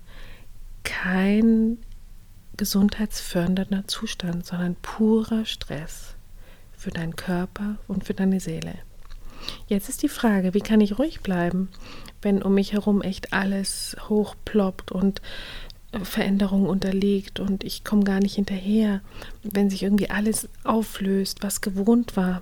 kein 0.83 1.77
gesundheitsfördernder 2.57 3.87
Zustand, 3.87 4.45
sondern 4.45 4.75
purer 4.75 5.45
Stress 5.45 6.15
für 6.73 6.91
deinen 6.91 7.15
Körper 7.15 7.77
und 7.87 8.05
für 8.05 8.13
deine 8.13 8.39
Seele. 8.39 8.75
Jetzt 9.67 9.89
ist 9.89 10.03
die 10.03 10.09
Frage, 10.09 10.53
wie 10.53 10.61
kann 10.61 10.81
ich 10.81 10.97
ruhig 10.97 11.21
bleiben, 11.21 11.69
wenn 12.21 12.41
um 12.41 12.55
mich 12.55 12.73
herum 12.73 13.01
echt 13.01 13.33
alles 13.33 13.95
hochploppt 14.09 14.91
und 14.91 15.21
äh, 15.91 15.99
Veränderungen 15.99 16.67
unterliegt 16.67 17.39
und 17.39 17.63
ich 17.63 17.83
komme 17.83 18.03
gar 18.03 18.19
nicht 18.19 18.35
hinterher, 18.35 19.01
wenn 19.43 19.69
sich 19.69 19.83
irgendwie 19.83 20.09
alles 20.09 20.49
auflöst, 20.63 21.43
was 21.43 21.61
gewohnt 21.61 22.17
war. 22.17 22.41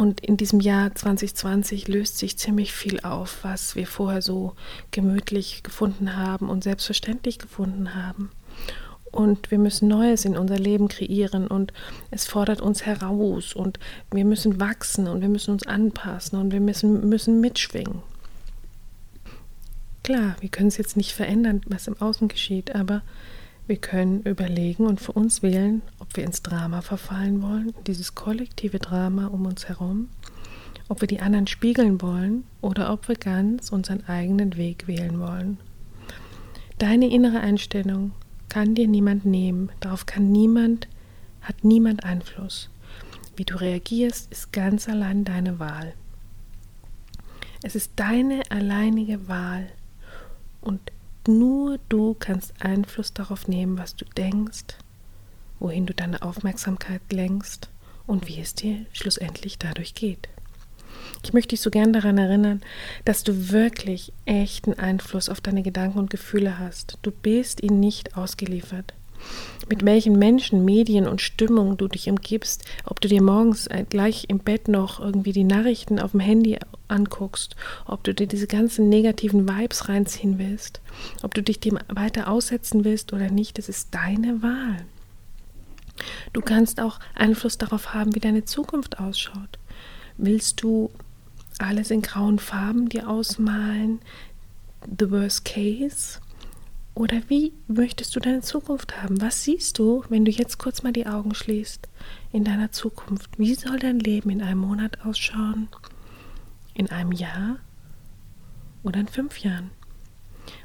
Und 0.00 0.20
in 0.20 0.38
diesem 0.38 0.60
Jahr 0.60 0.94
2020 0.94 1.86
löst 1.86 2.16
sich 2.16 2.38
ziemlich 2.38 2.72
viel 2.72 3.00
auf, 3.00 3.40
was 3.42 3.76
wir 3.76 3.86
vorher 3.86 4.22
so 4.22 4.54
gemütlich 4.92 5.62
gefunden 5.62 6.16
haben 6.16 6.48
und 6.48 6.64
selbstverständlich 6.64 7.38
gefunden 7.38 7.94
haben. 7.94 8.30
Und 9.12 9.50
wir 9.50 9.58
müssen 9.58 9.88
Neues 9.88 10.24
in 10.24 10.38
unser 10.38 10.58
Leben 10.58 10.88
kreieren 10.88 11.46
und 11.46 11.74
es 12.10 12.26
fordert 12.26 12.62
uns 12.62 12.86
heraus 12.86 13.52
und 13.52 13.78
wir 14.10 14.24
müssen 14.24 14.58
wachsen 14.58 15.06
und 15.06 15.20
wir 15.20 15.28
müssen 15.28 15.50
uns 15.50 15.66
anpassen 15.66 16.40
und 16.40 16.50
wir 16.50 16.60
müssen, 16.60 17.06
müssen 17.06 17.42
mitschwingen. 17.42 18.00
Klar, 20.02 20.34
wir 20.40 20.48
können 20.48 20.68
es 20.68 20.78
jetzt 20.78 20.96
nicht 20.96 21.12
verändern, 21.12 21.60
was 21.66 21.88
im 21.88 22.00
Außen 22.00 22.28
geschieht, 22.28 22.74
aber 22.74 23.02
wir 23.70 23.76
können 23.76 24.22
überlegen 24.22 24.84
und 24.84 25.00
für 25.00 25.12
uns 25.12 25.44
wählen, 25.44 25.82
ob 26.00 26.16
wir 26.16 26.24
ins 26.24 26.42
Drama 26.42 26.82
verfallen 26.82 27.40
wollen, 27.40 27.72
dieses 27.86 28.16
kollektive 28.16 28.80
Drama 28.80 29.28
um 29.28 29.46
uns 29.46 29.68
herum, 29.68 30.08
ob 30.88 31.02
wir 31.02 31.06
die 31.06 31.20
anderen 31.20 31.46
spiegeln 31.46 32.02
wollen 32.02 32.42
oder 32.62 32.92
ob 32.92 33.06
wir 33.06 33.14
ganz 33.14 33.70
unseren 33.70 34.04
eigenen 34.08 34.56
Weg 34.56 34.88
wählen 34.88 35.20
wollen. 35.20 35.58
Deine 36.78 37.10
innere 37.10 37.38
Einstellung 37.38 38.10
kann 38.48 38.74
dir 38.74 38.88
niemand 38.88 39.24
nehmen, 39.24 39.70
darauf 39.78 40.04
kann 40.04 40.32
niemand, 40.32 40.88
hat 41.40 41.62
niemand 41.62 42.02
Einfluss. 42.02 42.70
Wie 43.36 43.44
du 43.44 43.54
reagierst, 43.54 44.32
ist 44.32 44.52
ganz 44.52 44.88
allein 44.88 45.24
deine 45.24 45.60
Wahl. 45.60 45.94
Es 47.62 47.76
ist 47.76 47.92
deine 47.94 48.42
alleinige 48.50 49.28
Wahl 49.28 49.68
und 50.60 50.80
nur 51.28 51.78
du 51.88 52.14
kannst 52.18 52.54
Einfluss 52.60 53.12
darauf 53.12 53.48
nehmen, 53.48 53.78
was 53.78 53.96
du 53.96 54.04
denkst, 54.04 54.76
wohin 55.58 55.86
du 55.86 55.94
deine 55.94 56.22
Aufmerksamkeit 56.22 57.02
lenkst 57.12 57.68
und 58.06 58.26
wie 58.28 58.40
es 58.40 58.54
dir 58.54 58.86
schlussendlich 58.92 59.58
dadurch 59.58 59.94
geht. 59.94 60.28
Ich 61.22 61.32
möchte 61.32 61.50
dich 61.50 61.60
so 61.60 61.70
gern 61.70 61.92
daran 61.92 62.18
erinnern, 62.18 62.60
dass 63.04 63.24
du 63.24 63.50
wirklich 63.50 64.12
echten 64.24 64.74
Einfluss 64.74 65.28
auf 65.28 65.40
deine 65.40 65.62
Gedanken 65.62 65.98
und 65.98 66.10
Gefühle 66.10 66.58
hast. 66.58 66.98
Du 67.02 67.10
bist 67.10 67.62
ihnen 67.62 67.80
nicht 67.80 68.16
ausgeliefert. 68.16 68.94
Mit 69.68 69.84
welchen 69.84 70.18
Menschen, 70.18 70.64
Medien 70.64 71.06
und 71.06 71.20
Stimmungen 71.20 71.76
du 71.76 71.86
dich 71.86 72.08
umgibst, 72.08 72.64
ob 72.84 73.00
du 73.00 73.08
dir 73.08 73.22
morgens 73.22 73.68
gleich 73.88 74.24
im 74.28 74.38
Bett 74.38 74.68
noch 74.68 75.00
irgendwie 75.00 75.32
die 75.32 75.44
Nachrichten 75.44 76.00
auf 76.00 76.10
dem 76.10 76.20
Handy 76.20 76.58
anguckst, 76.88 77.54
ob 77.86 78.02
du 78.02 78.12
dir 78.12 78.26
diese 78.26 78.46
ganzen 78.46 78.88
negativen 78.88 79.48
Vibes 79.48 79.88
reinziehen 79.88 80.38
willst, 80.38 80.80
ob 81.22 81.34
du 81.34 81.42
dich 81.42 81.60
dem 81.60 81.78
weiter 81.88 82.28
aussetzen 82.28 82.84
willst 82.84 83.12
oder 83.12 83.30
nicht, 83.30 83.58
das 83.58 83.68
ist 83.68 83.94
deine 83.94 84.42
Wahl. 84.42 84.84
Du 86.32 86.40
kannst 86.40 86.80
auch 86.80 86.98
Einfluss 87.14 87.58
darauf 87.58 87.94
haben, 87.94 88.14
wie 88.14 88.20
deine 88.20 88.44
Zukunft 88.44 88.98
ausschaut. 88.98 89.58
Willst 90.16 90.62
du 90.62 90.90
alles 91.58 91.90
in 91.90 92.02
grauen 92.02 92.38
Farben 92.38 92.88
dir 92.88 93.08
ausmalen? 93.08 94.00
The 94.98 95.10
worst 95.10 95.44
case? 95.44 96.18
Oder 97.00 97.22
wie 97.28 97.54
möchtest 97.66 98.14
du 98.14 98.20
deine 98.20 98.42
Zukunft 98.42 99.02
haben? 99.02 99.22
Was 99.22 99.42
siehst 99.42 99.78
du, 99.78 100.04
wenn 100.10 100.26
du 100.26 100.30
jetzt 100.30 100.58
kurz 100.58 100.82
mal 100.82 100.92
die 100.92 101.06
Augen 101.06 101.34
schließt 101.34 101.88
in 102.30 102.44
deiner 102.44 102.72
Zukunft? 102.72 103.38
Wie 103.38 103.54
soll 103.54 103.78
dein 103.78 104.00
Leben 104.00 104.28
in 104.28 104.42
einem 104.42 104.60
Monat 104.60 104.98
ausschauen? 105.06 105.68
In 106.74 106.90
einem 106.90 107.12
Jahr? 107.12 107.56
Oder 108.82 109.00
in 109.00 109.08
fünf 109.08 109.38
Jahren? 109.38 109.70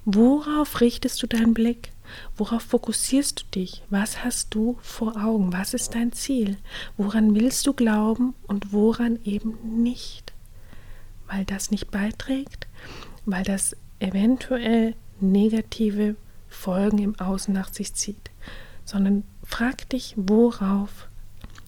Worauf 0.03 0.81
richtest 0.81 1.23
du 1.23 1.27
deinen 1.27 1.53
Blick? 1.53 1.93
Worauf 2.35 2.63
fokussierst 2.63 3.39
du 3.39 3.45
dich? 3.57 3.83
Was 3.89 4.25
hast 4.25 4.53
du 4.53 4.77
vor 4.81 5.15
Augen? 5.15 5.53
Was 5.53 5.73
ist 5.73 5.95
dein 5.95 6.11
Ziel? 6.11 6.57
Woran 6.97 7.33
willst 7.33 7.65
du 7.65 7.71
glauben 7.71 8.33
und 8.45 8.73
woran 8.73 9.19
eben 9.23 9.81
nicht? 9.81 10.33
Weil 11.27 11.45
das 11.45 11.71
nicht 11.71 11.91
beiträgt, 11.91 12.67
weil 13.25 13.45
das 13.45 13.77
eventuell 13.99 14.95
negative 15.21 16.17
Folgen 16.55 16.97
im 16.97 17.19
Außen 17.19 17.53
nach 17.53 17.71
sich 17.71 17.93
zieht, 17.93 18.31
sondern 18.85 19.23
frag 19.43 19.89
dich, 19.89 20.13
worauf 20.17 21.07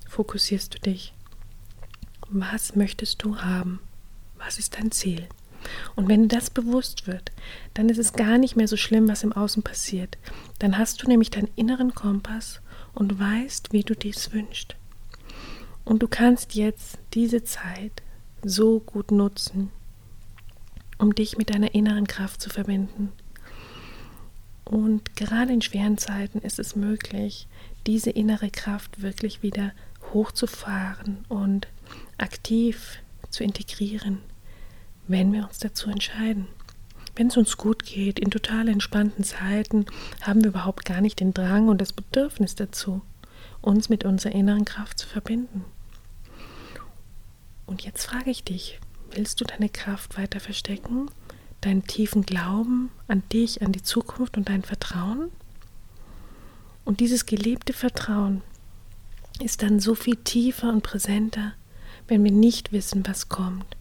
fokussierst 0.08 0.76
du 0.76 0.80
dich? 0.80 1.14
Was 2.30 2.76
möchtest 2.76 3.24
du 3.24 3.38
haben? 3.38 3.80
Was 4.38 4.58
ist 4.58 4.78
dein 4.78 4.92
Ziel? 4.92 5.28
Und 5.96 6.08
wenn 6.08 6.24
dir 6.24 6.36
das 6.36 6.50
bewusst 6.50 7.08
wird, 7.08 7.32
dann 7.74 7.90
ist 7.90 7.98
es 7.98 8.14
gar 8.14 8.38
nicht 8.38 8.56
mehr 8.56 8.68
so 8.68 8.78
schlimm, 8.78 9.08
was 9.08 9.24
im 9.24 9.34
Außen 9.34 9.64
passiert. 9.64 10.18
Dann 10.60 10.78
hast 10.78 11.02
du 11.02 11.08
nämlich 11.08 11.30
deinen 11.30 11.50
inneren 11.56 11.94
Kompass 11.94 12.62
und 12.94 13.20
weißt, 13.20 13.74
wie 13.74 13.84
du 13.84 13.96
dies 13.96 14.32
wünschst. 14.32 14.76
Und 15.84 16.04
du 16.04 16.08
kannst 16.08 16.56
jetzt 16.56 16.98
diese 17.14 17.44
Zeit 17.44 18.04
so 18.44 18.80
gut 18.80 19.12
nutzen, 19.12 19.72
um 20.98 21.14
dich 21.14 21.38
mit 21.38 21.50
deiner 21.50 21.74
inneren 21.74 22.08
Kraft 22.08 22.42
zu 22.42 22.50
verbinden. 22.50 23.12
Und 24.68 25.16
gerade 25.16 25.54
in 25.54 25.62
schweren 25.62 25.98
Zeiten 25.98 26.40
ist 26.40 26.60
es 26.60 26.76
möglich, 26.76 27.48
diese 27.86 28.10
innere 28.10 28.50
Kraft 28.50 29.02
wirklich 29.02 29.42
wieder 29.42 29.72
hochzufahren 30.14 31.26
und 31.30 31.68
aktiv 32.18 33.00
zu 33.30 33.44
integrieren 33.44 34.22
wenn 35.08 35.32
wir 35.34 35.46
uns 35.46 35.60
dazu 35.60 35.90
entscheiden. 35.90 36.48
Wenn 37.16 37.28
es 37.28 37.38
uns 37.38 37.58
gut 37.58 37.84
geht, 37.84 38.20
in 38.20 38.30
total 38.30 38.68
entspannten 38.68 39.24
Zeiten, 39.24 39.86
haben 40.22 40.44
wir 40.44 40.50
überhaupt 40.50 40.86
gar 40.86 41.02
nicht 41.02 41.20
den 41.20 41.34
Drang 41.34 41.68
und 41.68 41.82
das 41.82 41.94
Bedürfnis 41.94 42.56
dazu, 42.56 43.02
uns 43.62 43.90
mit 43.90 44.06
unserer 44.06 44.34
inneren 44.34 44.66
Kraft 44.66 45.00
zu 45.00 45.08
verbinden. 45.08 45.66
Und 47.66 47.84
jetzt 47.84 48.06
frage 48.06 48.30
ich 48.30 48.44
dich, 48.44 48.80
willst 49.12 49.42
du 49.42 49.46
deine 49.46 49.70
Kraft 49.70 50.18
weiter 50.18 50.40
verstecken? 50.40 51.10
Deinen 51.62 51.86
tiefen 51.86 52.24
Glauben 52.24 52.92
an 53.08 53.24
dich, 53.34 53.62
an 53.62 53.72
die 53.72 53.84
Zukunft 53.84 54.38
und 54.38 54.50
dein 54.50 54.64
Vertrauen? 54.64 55.32
Und 56.86 57.00
dieses 57.00 57.26
gelebte 57.26 57.74
Vertrauen 57.74 58.42
ist 59.42 59.62
dann 59.62 59.80
so 59.80 59.96
viel 59.96 60.16
tiefer 60.16 60.70
und 60.70 60.84
präsenter, 60.84 61.54
wenn 62.08 62.24
wir 62.24 62.32
nicht 62.32 62.72
wissen, 62.72 63.06
was 63.06 63.28
kommt 63.28 63.76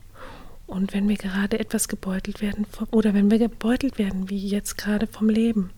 und 0.66 0.92
wenn 0.92 1.08
wir 1.08 1.16
gerade 1.16 1.60
etwas 1.60 1.88
gebeutelt 1.88 2.40
werden 2.40 2.66
oder 2.90 3.14
wenn 3.14 3.30
wir 3.30 3.38
gebeutelt 3.38 3.98
werden, 3.98 4.28
wie 4.28 4.48
jetzt 4.48 4.76
gerade 4.76 5.06
vom 5.06 5.28
Leben, 5.28 5.70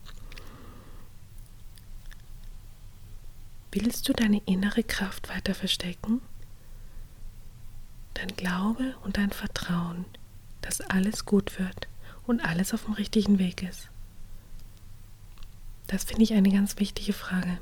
willst 3.71 4.09
du 4.09 4.13
deine 4.13 4.41
innere 4.45 4.83
Kraft 4.83 5.29
weiter 5.29 5.53
verstecken? 5.53 6.21
Dein 8.15 8.35
Glaube 8.35 8.95
und 9.03 9.17
dein 9.17 9.31
Vertrauen, 9.31 10.05
dass 10.61 10.81
alles 10.81 11.25
gut 11.25 11.59
wird 11.59 11.88
und 12.29 12.41
alles 12.41 12.73
auf 12.73 12.85
dem 12.85 12.93
richtigen 12.93 13.39
Weg 13.39 13.63
ist. 13.63 13.89
Das 15.87 16.03
finde 16.03 16.23
ich 16.23 16.33
eine 16.33 16.51
ganz 16.51 16.77
wichtige 16.77 17.13
Frage. 17.13 17.59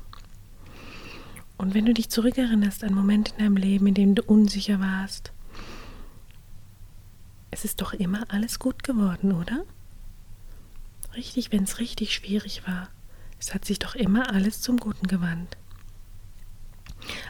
Und 1.56 1.72
wenn 1.72 1.86
du 1.86 1.94
dich 1.94 2.10
zurückerinnerst 2.10 2.84
an 2.84 2.94
Momente 2.94 3.32
in 3.32 3.38
deinem 3.38 3.56
Leben, 3.56 3.86
in 3.86 3.94
denen 3.94 4.14
du 4.14 4.22
unsicher 4.22 4.78
warst, 4.78 5.32
es 7.50 7.64
ist 7.64 7.80
doch 7.80 7.94
immer 7.94 8.24
alles 8.28 8.58
gut 8.58 8.84
geworden, 8.84 9.32
oder? 9.32 9.64
Richtig, 11.16 11.50
wenn 11.50 11.64
es 11.64 11.80
richtig 11.80 12.14
schwierig 12.14 12.68
war. 12.68 12.90
Es 13.40 13.54
hat 13.54 13.64
sich 13.64 13.78
doch 13.78 13.94
immer 13.94 14.30
alles 14.32 14.60
zum 14.60 14.76
Guten 14.76 15.06
gewandt. 15.06 15.56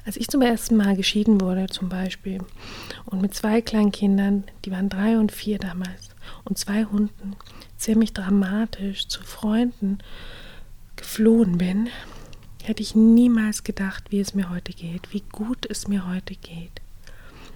Als 0.05 0.17
ich 0.17 0.27
zum 0.27 0.43
ersten 0.43 0.77
Mal 0.77 0.97
geschieden 0.97 1.41
wurde, 1.41 1.69
zum 1.69 1.89
Beispiel, 1.89 2.41
und 3.05 3.23
mit 3.23 3.35
zwei 3.35 3.63
kleinen 3.63 3.93
Kindern, 3.93 4.45
die 4.65 4.73
waren 4.73 4.89
drei 4.89 5.19
und 5.19 5.31
vier 5.31 5.59
damals, 5.59 6.08
und 6.45 6.59
zwei 6.59 6.85
Hunden, 6.85 7.37
ziemlich 7.77 8.13
dramatisch 8.13 9.09
zu 9.09 9.23
Freunden 9.23 9.99
geflohen 10.97 11.59
bin, 11.59 11.89
hätte 12.63 12.83
ich 12.83 12.95
niemals 12.95 13.65
gedacht, 13.65 14.05
wie 14.11 14.21
es 14.21 14.35
mir 14.35 14.51
heute 14.51 14.73
geht, 14.73 15.13
wie 15.13 15.23
gut 15.33 15.67
es 15.69 15.89
mir 15.89 16.07
heute 16.07 16.35
geht. 16.35 16.83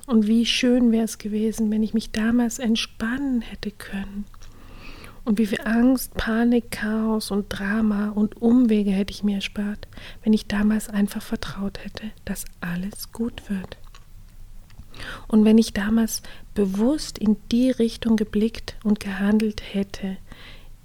Und 0.07 0.27
wie 0.27 0.47
schön 0.47 0.91
wäre 0.91 1.05
es 1.05 1.19
gewesen, 1.19 1.71
wenn 1.71 1.83
ich 1.83 1.95
mich 1.95 2.11
damals 2.11 2.59
entspannen 2.59 3.41
hätte 3.41 3.71
können 3.71 4.25
Und 5.25 5.39
wie 5.39 5.47
viel 5.47 5.61
Angst, 5.65 6.15
Panik, 6.15 6.73
Chaos 6.73 7.31
und 7.31 7.49
Drama 7.49 8.11
und 8.11 8.41
Umwege 8.43 8.91
hätte 8.91 9.13
ich 9.13 9.23
mir 9.23 9.37
erspart, 9.37 9.87
wenn 10.25 10.33
ich 10.33 10.47
damals 10.49 10.89
einfach 10.89 11.23
vertraut 11.23 11.79
hätte, 11.85 12.11
dass 12.25 12.45
alles 12.61 13.13
gut 13.13 13.49
wird. 13.49 13.79
Und 15.29 15.45
wenn 15.45 15.59
ich 15.59 15.73
damals 15.73 16.23
bewusst 16.55 17.19
in 17.19 17.37
die 17.51 17.71
Richtung 17.71 18.17
geblickt 18.17 18.77
und 18.85 19.01
gehandelt 19.01 19.63
hätte, 19.75 20.17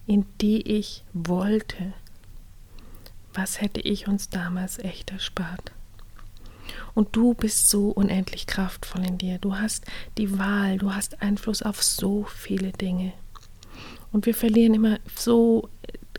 in 0.05 0.25
die 0.41 0.61
ich 0.61 1.03
wollte, 1.13 1.93
was 3.33 3.61
hätte 3.61 3.81
ich 3.81 4.07
uns 4.07 4.29
damals 4.29 4.79
echt 4.79 5.11
erspart? 5.11 5.71
Und 6.93 7.15
du 7.15 7.35
bist 7.35 7.69
so 7.69 7.89
unendlich 7.89 8.47
kraftvoll 8.47 9.05
in 9.05 9.17
dir. 9.19 9.37
Du 9.37 9.55
hast 9.55 9.85
die 10.17 10.39
Wahl, 10.39 10.79
du 10.79 10.93
hast 10.93 11.21
Einfluss 11.21 11.61
auf 11.61 11.83
so 11.83 12.23
viele 12.23 12.71
Dinge. 12.71 13.13
Und 14.11 14.25
wir 14.25 14.33
verlieren 14.33 14.73
immer 14.73 14.97
so 15.15 15.69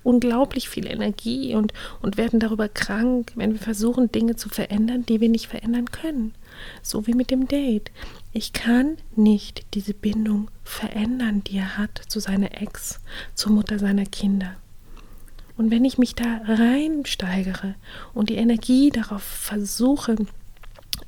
unglaublich 0.04 0.68
viel 0.68 0.87
Energie 0.87 1.54
und, 1.54 1.73
und 2.00 2.16
werden 2.16 2.38
darüber 2.38 2.68
krank, 2.68 3.33
wenn 3.35 3.52
wir 3.52 3.59
versuchen, 3.59 4.12
Dinge 4.12 4.37
zu 4.37 4.49
verändern, 4.49 5.04
die 5.04 5.21
wir 5.21 5.28
nicht 5.28 5.49
verändern 5.49 5.90
können. 5.90 6.35
So 6.82 7.06
wie 7.06 7.14
mit 7.14 7.30
dem 7.30 7.48
Date. 7.48 7.90
Ich 8.32 8.52
kann 8.52 8.96
nicht 9.16 9.66
diese 9.74 9.94
Bindung 9.94 10.50
verändern, 10.64 11.42
die 11.44 11.58
er 11.58 11.78
hat 11.78 12.00
zu 12.08 12.20
seiner 12.20 12.60
Ex, 12.60 13.00
zur 13.34 13.52
Mutter 13.52 13.78
seiner 13.78 14.06
Kinder. 14.06 14.56
Und 15.56 15.72
wenn 15.72 15.84
ich 15.84 15.98
mich 15.98 16.14
da 16.14 16.40
reinsteigere 16.44 17.74
und 18.14 18.30
die 18.30 18.36
Energie 18.36 18.90
darauf 18.90 19.22
versuche 19.22 20.16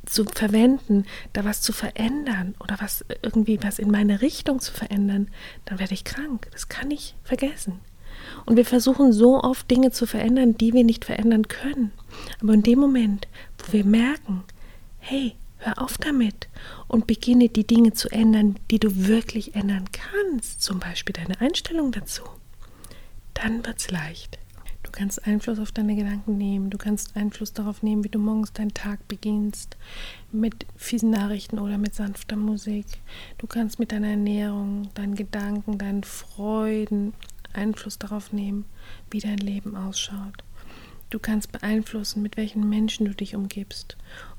zu 0.06 0.24
verwenden, 0.24 1.04
da 1.32 1.44
was 1.44 1.62
zu 1.62 1.72
verändern 1.72 2.54
oder 2.58 2.76
was 2.80 3.04
irgendwie 3.22 3.60
was 3.62 3.78
in 3.78 3.90
meine 3.90 4.22
Richtung 4.22 4.60
zu 4.60 4.72
verändern, 4.72 5.28
dann 5.66 5.78
werde 5.78 5.94
ich 5.94 6.04
krank. 6.04 6.48
Das 6.52 6.68
kann 6.68 6.90
ich 6.90 7.14
vergessen. 7.22 7.80
Und 8.44 8.56
wir 8.56 8.64
versuchen 8.64 9.12
so 9.12 9.40
oft 9.40 9.70
Dinge 9.70 9.90
zu 9.92 10.06
verändern, 10.06 10.56
die 10.56 10.72
wir 10.72 10.84
nicht 10.84 11.04
verändern 11.04 11.48
können. 11.48 11.92
Aber 12.42 12.54
in 12.54 12.62
dem 12.62 12.78
Moment, 12.78 13.28
wo 13.58 13.72
wir 13.72 13.84
merken, 13.84 14.42
hey, 14.98 15.36
hör 15.60 15.80
auf 15.80 15.98
damit 15.98 16.48
und 16.88 17.06
beginne 17.06 17.48
die 17.48 17.66
Dinge 17.66 17.92
zu 17.92 18.08
ändern, 18.10 18.56
die 18.70 18.78
du 18.78 19.06
wirklich 19.06 19.54
ändern 19.54 19.86
kannst, 19.92 20.62
zum 20.62 20.80
Beispiel 20.80 21.12
deine 21.12 21.40
Einstellung 21.40 21.92
dazu, 21.92 22.22
dann 23.34 23.64
wird 23.64 23.78
es 23.78 23.90
leicht. 23.90 24.38
Du 24.82 24.90
kannst 24.90 25.24
Einfluss 25.26 25.60
auf 25.60 25.70
deine 25.70 25.94
Gedanken 25.94 26.36
nehmen. 26.36 26.68
Du 26.68 26.78
kannst 26.78 27.14
Einfluss 27.14 27.52
darauf 27.52 27.82
nehmen, 27.82 28.02
wie 28.02 28.08
du 28.08 28.18
morgens 28.18 28.52
deinen 28.52 28.74
Tag 28.74 29.06
beginnst. 29.06 29.76
Mit 30.32 30.66
fiesen 30.74 31.10
Nachrichten 31.10 31.58
oder 31.60 31.78
mit 31.78 31.94
sanfter 31.94 32.36
Musik. 32.36 32.86
Du 33.38 33.46
kannst 33.46 33.78
mit 33.78 33.92
deiner 33.92 34.08
Ernährung, 34.08 34.88
deinen 34.94 35.14
Gedanken, 35.14 35.78
deinen 35.78 36.02
Freuden 36.02 37.12
Einfluss 37.52 37.98
darauf 37.98 38.32
nehmen, 38.32 38.64
wie 39.10 39.20
dein 39.20 39.38
Leben 39.38 39.76
ausschaut. 39.76 40.42
Du 41.10 41.18
kannst 41.18 41.52
beeinflussen, 41.52 42.22
mit 42.22 42.36
welchen 42.36 42.68
Menschen 42.68 43.06
du 43.06 43.14
dich 43.14 43.34
umgibst. 43.34 43.96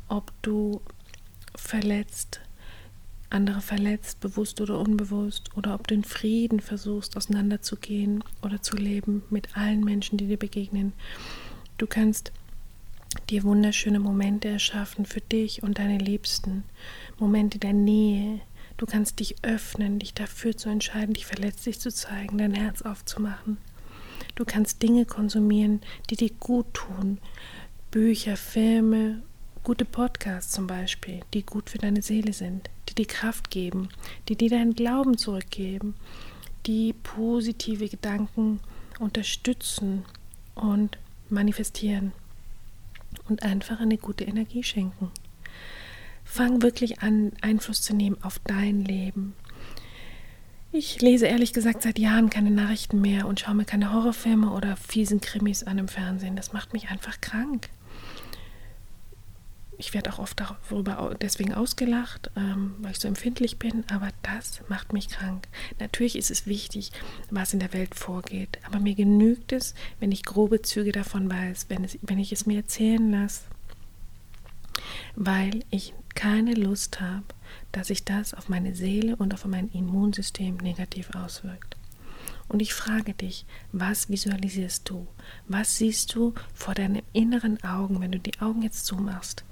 Ob 0.08 0.32
du 0.42 0.82
verletzt 1.56 2.42
andere 3.32 3.62
verletzt, 3.62 4.20
bewusst 4.20 4.62
oder 4.62 4.80
unbewusst, 4.80 5.56
oder 5.56 5.74
ob 5.74 5.88
du 5.88 5.96
in 5.96 6.04
Frieden 6.04 6.60
versuchst, 6.60 7.18
auseinanderzugehen 7.18 8.24
oder 8.42 8.62
zu 8.62 8.76
leben 8.76 9.24
mit 9.30 9.58
allen 9.58 9.84
Menschen, 9.84 10.18
die 10.18 10.28
dir 10.28 10.38
begegnen. 10.38 10.94
Du 11.78 11.88
kannst 11.88 12.32
dir 13.30 13.44
wunderschöne 13.44 14.00
Momente 14.00 14.50
erschaffen 14.50 15.06
für 15.06 15.22
dich 15.22 15.64
und 15.64 15.80
deine 15.80 15.98
Liebsten, 15.98 16.64
Momente 17.18 17.58
der 17.58 17.74
Nähe. 17.74 18.42
Du 18.78 18.86
kannst 18.86 19.20
dich 19.20 19.36
öffnen, 19.44 20.00
dich 20.00 20.14
dafür 20.14 20.56
zu 20.56 20.70
entscheiden, 20.70 21.14
dich 21.14 21.26
verletzlich 21.26 21.80
zu 21.80 21.92
zeigen, 21.92 22.38
dein 22.38 22.54
Herz 22.54 22.82
aufzumachen. 22.82 23.58
Du 24.36 24.46
kannst 24.46 24.82
Dinge 24.82 25.06
konsumieren, 25.06 25.82
die 26.10 26.16
dir 26.16 26.32
gut 26.40 26.74
tun. 26.74 27.20
Bücher, 27.92 28.38
Filme, 28.38 29.22
gute 29.64 29.86
Podcasts 29.86 30.52
zum 30.52 30.68
Beispiel, 30.68 31.22
die 31.34 31.46
gut 31.46 31.70
für 31.70 31.78
deine 31.78 32.02
Seele 32.02 32.34
sind 32.34 32.70
die 32.92 32.96
dir 32.96 33.08
Kraft 33.08 33.50
geben, 33.50 33.90
die 34.28 34.36
dir 34.36 34.50
deinen 34.50 34.74
Glauben 34.74 35.18
zurückgeben, 35.18 35.96
die 36.66 36.94
positive 36.94 37.88
Gedanken 37.88 38.60
unterstützen 39.00 40.04
und 40.56 40.98
manifestieren 41.30 42.12
und 43.30 43.44
einfach 43.44 43.80
eine 43.80 43.98
gute 43.98 44.26
Energie 44.26 44.64
schenken. 44.64 45.12
Fang 46.24 46.62
wirklich 46.62 47.02
an, 47.02 47.32
Einfluss 47.42 47.82
zu 47.82 47.96
nehmen 47.96 48.18
auf 48.22 48.40
dein 48.40 48.84
Leben. 48.84 49.34
Ich 50.74 51.02
lese 51.02 51.28
ehrlich 51.28 51.52
gesagt 51.52 51.82
seit 51.82 52.00
Jahren 52.00 52.30
keine 52.30 52.52
Nachrichten 52.52 53.02
mehr 53.02 53.28
und 53.28 53.42
schaue 53.42 53.56
mir 53.56 53.66
keine 53.66 53.92
Horrorfilme 53.92 54.52
oder 54.52 54.78
fiesen 54.78 55.20
Krimis 55.20 55.64
an 55.64 55.78
im 55.78 55.90
Fernsehen. 55.90 56.38
Das 56.38 56.54
macht 56.54 56.72
mich 56.72 56.90
einfach 56.90 57.20
krank 57.20 57.70
ich 59.82 59.96
werde 59.96 60.14
auch 60.14 60.20
oft 60.20 60.40
darüber 60.40 61.16
deswegen 61.20 61.56
ausgelacht, 61.56 62.30
ähm, 62.38 62.76
weil 62.80 62.92
ich 62.92 63.00
so 63.00 63.08
empfindlich 63.08 63.58
bin, 63.58 63.84
aber 63.92 64.10
das 64.22 64.62
macht 64.70 64.94
mich 64.94 65.10
krank. 65.10 65.48
Natürlich 65.80 66.16
ist 66.16 66.30
es 66.30 66.46
wichtig, 66.46 66.92
was 67.32 67.54
in 67.54 67.60
der 67.60 67.74
Welt 67.74 67.96
vorgeht, 67.96 68.60
aber 68.64 68.80
mir 68.80 68.94
genügt 68.94 69.52
es, 69.52 69.74
wenn 70.00 70.12
ich 70.12 70.24
grobe 70.24 70.62
Züge 70.62 70.92
davon 70.92 71.30
weiß, 71.32 71.66
wenn, 71.70 71.84
es, 71.84 71.98
wenn 72.04 72.20
ich 72.20 72.32
es 72.32 72.46
mir 72.46 72.58
erzählen 72.58 73.12
lasse, 73.12 73.42
weil 75.16 75.64
ich 75.72 75.96
keine 76.14 76.54
Lust 76.54 77.02
habe, 77.02 77.26
dass 77.72 77.88
sich 77.88 78.06
das 78.06 78.36
auf 78.36 78.50
meine 78.50 78.76
Seele 78.76 79.16
und 79.16 79.34
auf 79.34 79.46
mein 79.46 79.70
Immunsystem 79.72 80.58
negativ 80.58 81.10
auswirkt. 81.16 81.76
Und 82.52 82.62
ich 82.62 82.74
frage 82.74 83.14
dich, 83.14 83.46
was 83.72 84.10
visualisierst 84.10 84.90
du? 84.90 85.08
Was 85.48 85.78
siehst 85.78 86.14
du 86.14 86.34
vor 86.54 86.74
deinen 86.74 87.02
inneren 87.14 87.64
Augen, 87.64 88.02
wenn 88.02 88.12
du 88.12 88.20
die 88.20 88.42
Augen 88.42 88.62
jetzt 88.62 88.86
zumachst? 88.86 89.46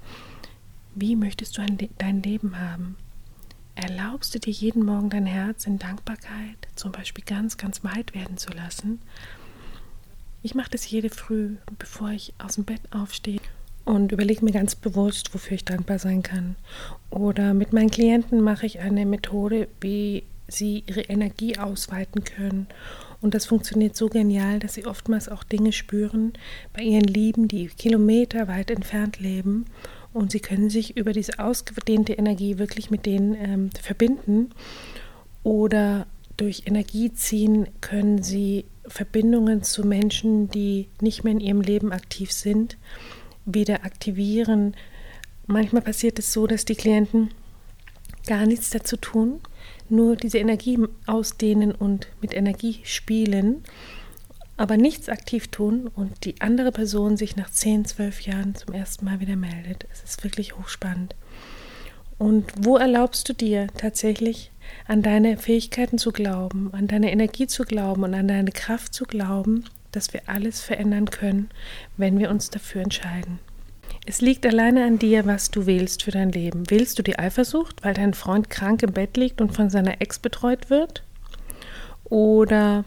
Wie 0.94 1.16
möchtest 1.16 1.56
du 1.56 1.62
dein 1.96 2.22
Leben 2.22 2.60
haben? 2.60 2.96
Erlaubst 3.74 4.34
du 4.34 4.38
dir 4.38 4.50
jeden 4.50 4.84
Morgen 4.84 5.08
dein 5.08 5.24
Herz 5.24 5.66
in 5.66 5.78
Dankbarkeit 5.78 6.68
zum 6.76 6.92
Beispiel 6.92 7.24
ganz, 7.24 7.56
ganz 7.56 7.82
weit 7.84 8.14
werden 8.14 8.36
zu 8.36 8.50
lassen? 8.50 9.00
Ich 10.42 10.54
mache 10.54 10.70
das 10.70 10.90
jede 10.90 11.08
Früh, 11.08 11.56
bevor 11.78 12.10
ich 12.10 12.34
aus 12.36 12.56
dem 12.56 12.64
Bett 12.64 12.82
aufstehe 12.90 13.40
und 13.86 14.12
überlege 14.12 14.44
mir 14.44 14.52
ganz 14.52 14.74
bewusst, 14.74 15.32
wofür 15.32 15.54
ich 15.54 15.64
dankbar 15.64 15.98
sein 15.98 16.22
kann. 16.22 16.56
Oder 17.08 17.54
mit 17.54 17.72
meinen 17.72 17.90
Klienten 17.90 18.42
mache 18.42 18.66
ich 18.66 18.80
eine 18.80 19.06
Methode, 19.06 19.68
wie 19.80 20.24
sie 20.50 20.84
ihre 20.86 21.02
Energie 21.02 21.58
ausweiten 21.58 22.24
können. 22.24 22.66
Und 23.20 23.34
das 23.34 23.46
funktioniert 23.46 23.96
so 23.96 24.08
genial, 24.08 24.58
dass 24.58 24.74
sie 24.74 24.86
oftmals 24.86 25.28
auch 25.28 25.44
Dinge 25.44 25.72
spüren 25.72 26.32
bei 26.72 26.82
ihren 26.82 27.04
Lieben, 27.04 27.48
die 27.48 27.66
kilometerweit 27.68 28.70
entfernt 28.70 29.20
leben. 29.20 29.66
Und 30.12 30.32
sie 30.32 30.40
können 30.40 30.70
sich 30.70 30.96
über 30.96 31.12
diese 31.12 31.38
ausgedehnte 31.38 32.14
Energie 32.14 32.58
wirklich 32.58 32.90
mit 32.90 33.06
denen 33.06 33.34
ähm, 33.34 33.70
verbinden. 33.80 34.50
Oder 35.42 36.06
durch 36.36 36.62
Energie 36.66 37.12
ziehen 37.12 37.68
können 37.80 38.22
sie 38.22 38.64
Verbindungen 38.86 39.62
zu 39.62 39.86
Menschen, 39.86 40.48
die 40.48 40.88
nicht 41.00 41.22
mehr 41.22 41.34
in 41.34 41.40
ihrem 41.40 41.60
Leben 41.60 41.92
aktiv 41.92 42.32
sind, 42.32 42.76
wieder 43.44 43.84
aktivieren. 43.84 44.74
Manchmal 45.46 45.82
passiert 45.82 46.18
es 46.18 46.32
so, 46.32 46.46
dass 46.46 46.64
die 46.64 46.74
Klienten 46.74 47.30
gar 48.26 48.46
nichts 48.46 48.70
dazu 48.70 48.96
tun, 48.96 49.40
nur 49.90 50.16
diese 50.16 50.38
Energie 50.38 50.78
ausdehnen 51.06 51.72
und 51.72 52.08
mit 52.20 52.34
Energie 52.34 52.80
spielen, 52.84 53.62
aber 54.56 54.76
nichts 54.76 55.08
aktiv 55.08 55.48
tun 55.48 55.90
und 55.94 56.24
die 56.24 56.40
andere 56.40 56.70
Person 56.70 57.16
sich 57.16 57.36
nach 57.36 57.50
10, 57.50 57.86
12 57.86 58.20
Jahren 58.22 58.54
zum 58.54 58.74
ersten 58.74 59.04
Mal 59.04 59.20
wieder 59.20 59.36
meldet. 59.36 59.86
Es 59.92 60.02
ist 60.02 60.22
wirklich 60.22 60.58
hochspannend. 60.58 61.14
Und 62.18 62.52
wo 62.58 62.76
erlaubst 62.76 63.26
du 63.30 63.32
dir 63.32 63.68
tatsächlich 63.78 64.52
an 64.86 65.00
deine 65.00 65.38
Fähigkeiten 65.38 65.96
zu 65.96 66.12
glauben, 66.12 66.68
an 66.74 66.86
deine 66.86 67.10
Energie 67.10 67.46
zu 67.46 67.64
glauben 67.64 68.04
und 68.04 68.12
an 68.12 68.28
deine 68.28 68.52
Kraft 68.52 68.92
zu 68.92 69.04
glauben, 69.04 69.64
dass 69.92 70.12
wir 70.12 70.22
alles 70.26 70.60
verändern 70.60 71.06
können, 71.06 71.48
wenn 71.96 72.18
wir 72.18 72.28
uns 72.30 72.50
dafür 72.50 72.82
entscheiden? 72.82 73.38
Es 74.06 74.20
liegt 74.20 74.46
alleine 74.46 74.86
an 74.86 74.98
dir, 74.98 75.26
was 75.26 75.50
du 75.50 75.66
wählst 75.66 76.02
für 76.02 76.10
dein 76.10 76.32
Leben. 76.32 76.70
Wählst 76.70 76.98
du 76.98 77.02
die 77.02 77.18
Eifersucht, 77.18 77.84
weil 77.84 77.94
dein 77.94 78.14
Freund 78.14 78.48
krank 78.48 78.82
im 78.82 78.92
Bett 78.92 79.16
liegt 79.16 79.40
und 79.40 79.54
von 79.54 79.70
seiner 79.70 80.00
Ex 80.00 80.18
betreut 80.18 80.70
wird? 80.70 81.04
Oder 82.04 82.84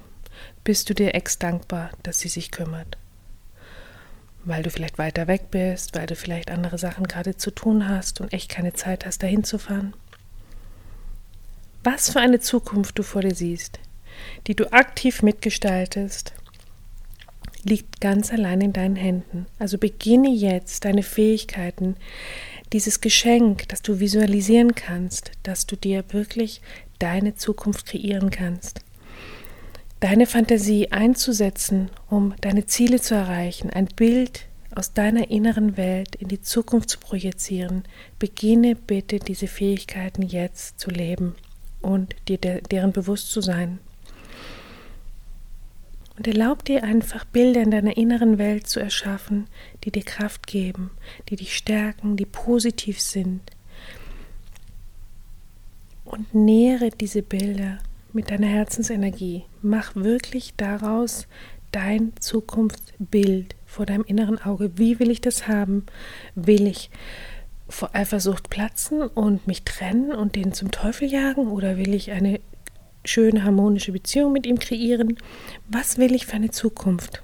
bist 0.63 0.89
du 0.89 0.93
der 0.93 1.15
Ex 1.15 1.39
dankbar, 1.39 1.91
dass 2.01 2.19
sie 2.19 2.29
sich 2.29 2.51
kümmert? 2.51 2.97
Weil 4.43 4.63
du 4.63 4.69
vielleicht 4.69 4.97
weiter 4.97 5.27
weg 5.27 5.51
bist, 5.51 5.95
weil 5.95 6.07
du 6.07 6.15
vielleicht 6.15 6.51
andere 6.51 6.77
Sachen 6.77 7.07
gerade 7.07 7.37
zu 7.37 7.51
tun 7.51 7.87
hast 7.87 8.19
und 8.19 8.33
echt 8.33 8.49
keine 8.49 8.73
Zeit 8.73 9.05
hast, 9.05 9.23
dahin 9.23 9.43
zu 9.43 9.57
fahren? 9.57 9.93
Was 11.83 12.09
für 12.09 12.19
eine 12.19 12.39
Zukunft 12.39 12.97
du 12.97 13.03
vor 13.03 13.21
dir 13.21 13.35
siehst, 13.35 13.79
die 14.47 14.55
du 14.55 14.71
aktiv 14.73 15.21
mitgestaltest, 15.21 16.33
liegt 17.65 18.01
ganz 18.01 18.31
allein 18.31 18.61
in 18.61 18.73
deinen 18.73 18.95
Händen. 18.95 19.45
Also 19.59 19.77
beginne 19.77 20.29
jetzt 20.29 20.85
deine 20.85 21.03
Fähigkeiten, 21.03 21.95
dieses 22.71 23.01
Geschenk, 23.01 23.67
das 23.69 23.81
du 23.81 23.99
visualisieren 23.99 24.73
kannst, 24.75 25.31
dass 25.43 25.65
du 25.67 25.75
dir 25.75 26.03
wirklich 26.09 26.61
deine 26.99 27.35
Zukunft 27.35 27.85
kreieren 27.85 28.29
kannst. 28.31 28.81
deine 30.03 30.25
Fantasie 30.25 30.91
einzusetzen, 30.91 31.89
um 32.09 32.33
deine 32.41 32.65
Ziele 32.65 32.99
zu 32.99 33.15
erreichen, 33.15 33.69
ein 33.69 33.85
Bild 33.85 34.47
aus 34.75 34.91
deiner 34.91 35.31
inneren 35.31 35.77
Welt 35.77 36.15
in 36.15 36.27
die 36.27 36.41
Zukunft 36.41 36.89
zu 36.89 36.99
projizieren, 36.99 37.83
beginne 38.19 38.75
bitte 38.75 39.19
diese 39.19 39.47
Fähigkeiten 39.47 40.21
jetzt 40.23 40.77
zu 40.77 40.89
leben 40.89 41.35
und 41.81 42.15
dir 42.27 42.37
deren 42.37 42.91
bewusst 42.91 43.31
zu 43.31 43.39
sein. 43.39 43.79
Und 46.23 46.37
erlaub 46.37 46.63
dir 46.63 46.85
einfach 46.85 47.25
Bilder 47.25 47.61
in 47.63 47.71
deiner 47.71 47.97
inneren 47.97 48.37
Welt 48.37 48.65
zu 48.67 48.79
erschaffen, 48.79 49.47
die 49.83 49.91
dir 49.91 50.03
Kraft 50.05 50.47
geben, 50.47 50.91
die 51.27 51.35
dich 51.35 51.53
stärken, 51.53 52.15
die 52.15 52.25
positiv 52.25 53.01
sind. 53.01 53.41
Und 56.05 56.33
nähere 56.33 56.91
diese 56.91 57.23
Bilder 57.23 57.79
mit 58.13 58.31
deiner 58.31 58.47
Herzensenergie. 58.47 59.43
Mach 59.61 59.97
wirklich 59.97 60.53
daraus 60.55 61.27
dein 61.73 62.13
Zukunftsbild 62.21 63.57
vor 63.65 63.85
deinem 63.85 64.05
inneren 64.05 64.41
Auge. 64.41 64.77
Wie 64.77 64.99
will 64.99 65.11
ich 65.11 65.19
das 65.19 65.49
haben? 65.49 65.85
Will 66.35 66.67
ich 66.67 66.89
vor 67.67 67.93
Eifersucht 67.93 68.49
platzen 68.49 69.01
und 69.01 69.45
mich 69.45 69.63
trennen 69.63 70.13
und 70.13 70.37
den 70.37 70.53
zum 70.53 70.71
Teufel 70.71 71.09
jagen? 71.09 71.49
Oder 71.49 71.75
will 71.75 71.93
ich 71.93 72.11
eine 72.11 72.39
schöne, 73.05 73.43
harmonische 73.43 73.91
Beziehung 73.91 74.33
mit 74.33 74.45
ihm 74.45 74.59
kreieren? 74.59 75.17
Was 75.67 75.97
will 75.97 76.13
ich 76.15 76.25
für 76.25 76.35
eine 76.35 76.51
Zukunft? 76.51 77.23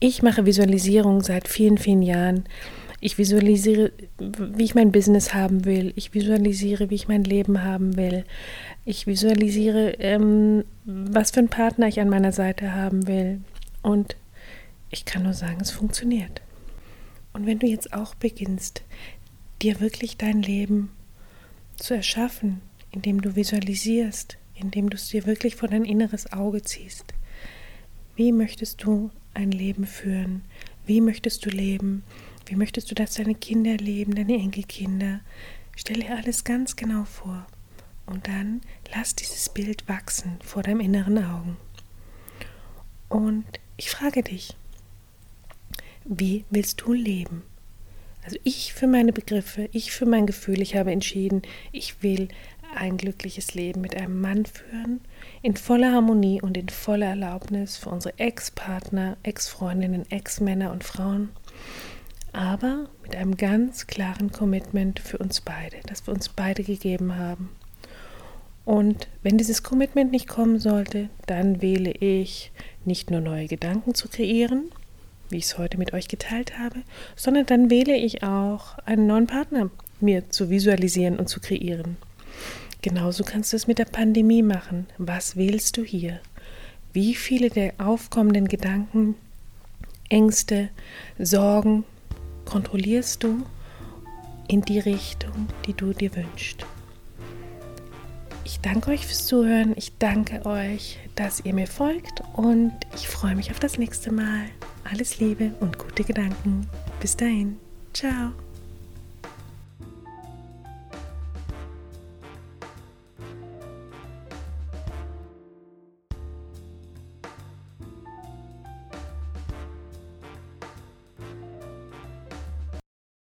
Ich 0.00 0.22
mache 0.22 0.46
Visualisierung 0.46 1.22
seit 1.22 1.48
vielen, 1.48 1.78
vielen 1.78 2.02
Jahren. 2.02 2.44
Ich 3.00 3.18
visualisiere, 3.18 3.92
wie 4.18 4.64
ich 4.64 4.74
mein 4.74 4.92
Business 4.92 5.34
haben 5.34 5.64
will. 5.66 5.92
Ich 5.94 6.14
visualisiere, 6.14 6.88
wie 6.88 6.94
ich 6.94 7.08
mein 7.08 7.24
Leben 7.24 7.62
haben 7.62 7.96
will. 7.96 8.24
Ich 8.86 9.06
visualisiere, 9.06 9.96
ähm, 9.98 10.64
was 10.84 11.30
für 11.30 11.40
einen 11.40 11.48
Partner 11.48 11.86
ich 11.86 12.00
an 12.00 12.08
meiner 12.08 12.32
Seite 12.32 12.74
haben 12.74 13.06
will. 13.06 13.40
Und 13.82 14.16
ich 14.90 15.04
kann 15.04 15.22
nur 15.22 15.34
sagen, 15.34 15.58
es 15.60 15.70
funktioniert. 15.70 16.40
Und 17.34 17.46
wenn 17.46 17.58
du 17.58 17.66
jetzt 17.66 17.92
auch 17.92 18.14
beginnst, 18.14 18.82
dir 19.60 19.80
wirklich 19.80 20.16
dein 20.16 20.40
Leben 20.40 20.90
zu 21.76 21.94
erschaffen, 21.94 22.62
indem 22.94 23.20
du 23.20 23.34
visualisierst, 23.34 24.38
indem 24.54 24.88
du 24.88 24.96
es 24.96 25.08
dir 25.08 25.26
wirklich 25.26 25.56
vor 25.56 25.68
dein 25.68 25.84
inneres 25.84 26.32
Auge 26.32 26.62
ziehst, 26.62 27.12
wie 28.14 28.30
möchtest 28.30 28.84
du 28.84 29.10
ein 29.34 29.50
Leben 29.50 29.86
führen? 29.86 30.42
Wie 30.86 31.00
möchtest 31.00 31.44
du 31.44 31.50
leben? 31.50 32.04
Wie 32.46 32.54
möchtest 32.54 32.90
du, 32.90 32.94
dass 32.94 33.14
deine 33.14 33.34
Kinder 33.34 33.76
leben, 33.76 34.14
deine 34.14 34.34
Enkelkinder? 34.34 35.20
Stell 35.74 36.00
dir 36.00 36.16
alles 36.16 36.44
ganz 36.44 36.76
genau 36.76 37.04
vor. 37.04 37.46
Und 38.06 38.28
dann 38.28 38.60
lass 38.94 39.16
dieses 39.16 39.48
Bild 39.48 39.88
wachsen 39.88 40.38
vor 40.44 40.62
deinem 40.62 40.80
inneren 40.80 41.18
Augen. 41.18 41.56
Und 43.08 43.44
ich 43.76 43.90
frage 43.90 44.22
dich, 44.22 44.54
wie 46.04 46.44
willst 46.50 46.82
du 46.82 46.92
leben? 46.92 47.42
Also 48.24 48.38
ich 48.44 48.72
für 48.72 48.86
meine 48.86 49.12
Begriffe, 49.12 49.68
ich 49.72 49.92
für 49.92 50.06
mein 50.06 50.26
Gefühl, 50.26 50.62
ich 50.62 50.76
habe 50.76 50.92
entschieden, 50.92 51.42
ich 51.72 52.02
will 52.02 52.28
ein 52.76 52.96
glückliches 52.96 53.54
Leben 53.54 53.80
mit 53.80 53.96
einem 53.96 54.20
Mann 54.20 54.46
führen, 54.46 55.00
in 55.42 55.56
voller 55.56 55.92
Harmonie 55.92 56.40
und 56.42 56.56
in 56.56 56.68
voller 56.68 57.06
Erlaubnis 57.06 57.76
für 57.76 57.90
unsere 57.90 58.18
Ex-Partner, 58.18 59.16
Ex-Freundinnen, 59.22 60.10
Ex-Männer 60.10 60.72
und 60.72 60.84
Frauen 60.84 61.30
aber 62.34 62.88
mit 63.02 63.14
einem 63.14 63.36
ganz 63.36 63.86
klaren 63.86 64.32
Commitment 64.32 64.98
für 64.98 65.18
uns 65.18 65.40
beide, 65.40 65.76
das 65.86 66.06
wir 66.06 66.12
uns 66.12 66.28
beide 66.28 66.64
gegeben 66.64 67.16
haben. 67.16 67.48
Und 68.64 69.08
wenn 69.22 69.38
dieses 69.38 69.62
Commitment 69.62 70.10
nicht 70.10 70.26
kommen 70.26 70.58
sollte, 70.58 71.10
dann 71.26 71.62
wähle 71.62 71.92
ich 71.92 72.50
nicht 72.84 73.10
nur 73.10 73.20
neue 73.20 73.46
Gedanken 73.46 73.94
zu 73.94 74.08
kreieren, 74.08 74.70
wie 75.30 75.36
ich 75.36 75.44
es 75.44 75.58
heute 75.58 75.78
mit 75.78 75.92
euch 75.92 76.08
geteilt 76.08 76.58
habe, 76.58 76.82
sondern 77.14 77.46
dann 77.46 77.70
wähle 77.70 77.96
ich 77.96 78.24
auch 78.24 78.78
einen 78.78 79.06
neuen 79.06 79.26
Partner 79.26 79.70
mir 80.00 80.28
zu 80.30 80.50
visualisieren 80.50 81.18
und 81.18 81.28
zu 81.28 81.40
kreieren. 81.40 81.96
Genauso 82.84 83.24
kannst 83.24 83.50
du 83.50 83.56
es 83.56 83.66
mit 83.66 83.78
der 83.78 83.86
Pandemie 83.86 84.42
machen. 84.42 84.86
Was 84.98 85.36
wählst 85.36 85.78
du 85.78 85.82
hier? 85.84 86.20
Wie 86.92 87.14
viele 87.14 87.48
der 87.48 87.72
aufkommenden 87.78 88.46
Gedanken, 88.46 89.14
Ängste, 90.10 90.68
Sorgen 91.18 91.84
kontrollierst 92.44 93.22
du 93.22 93.42
in 94.48 94.60
die 94.60 94.80
Richtung, 94.80 95.48
die 95.64 95.72
du 95.72 95.94
dir 95.94 96.14
wünschst. 96.14 96.66
Ich 98.44 98.60
danke 98.60 98.90
euch 98.90 99.06
fürs 99.06 99.26
Zuhören. 99.28 99.72
Ich 99.76 99.96
danke 99.96 100.44
euch, 100.44 100.98
dass 101.14 101.40
ihr 101.40 101.54
mir 101.54 101.66
folgt 101.66 102.22
und 102.34 102.74
ich 102.94 103.08
freue 103.08 103.34
mich 103.34 103.50
auf 103.50 103.60
das 103.60 103.78
nächste 103.78 104.12
Mal. 104.12 104.44
Alles 104.92 105.20
Liebe 105.20 105.54
und 105.60 105.78
gute 105.78 106.04
Gedanken. 106.04 106.68
Bis 107.00 107.16
dahin. 107.16 107.56
Ciao. 107.94 108.32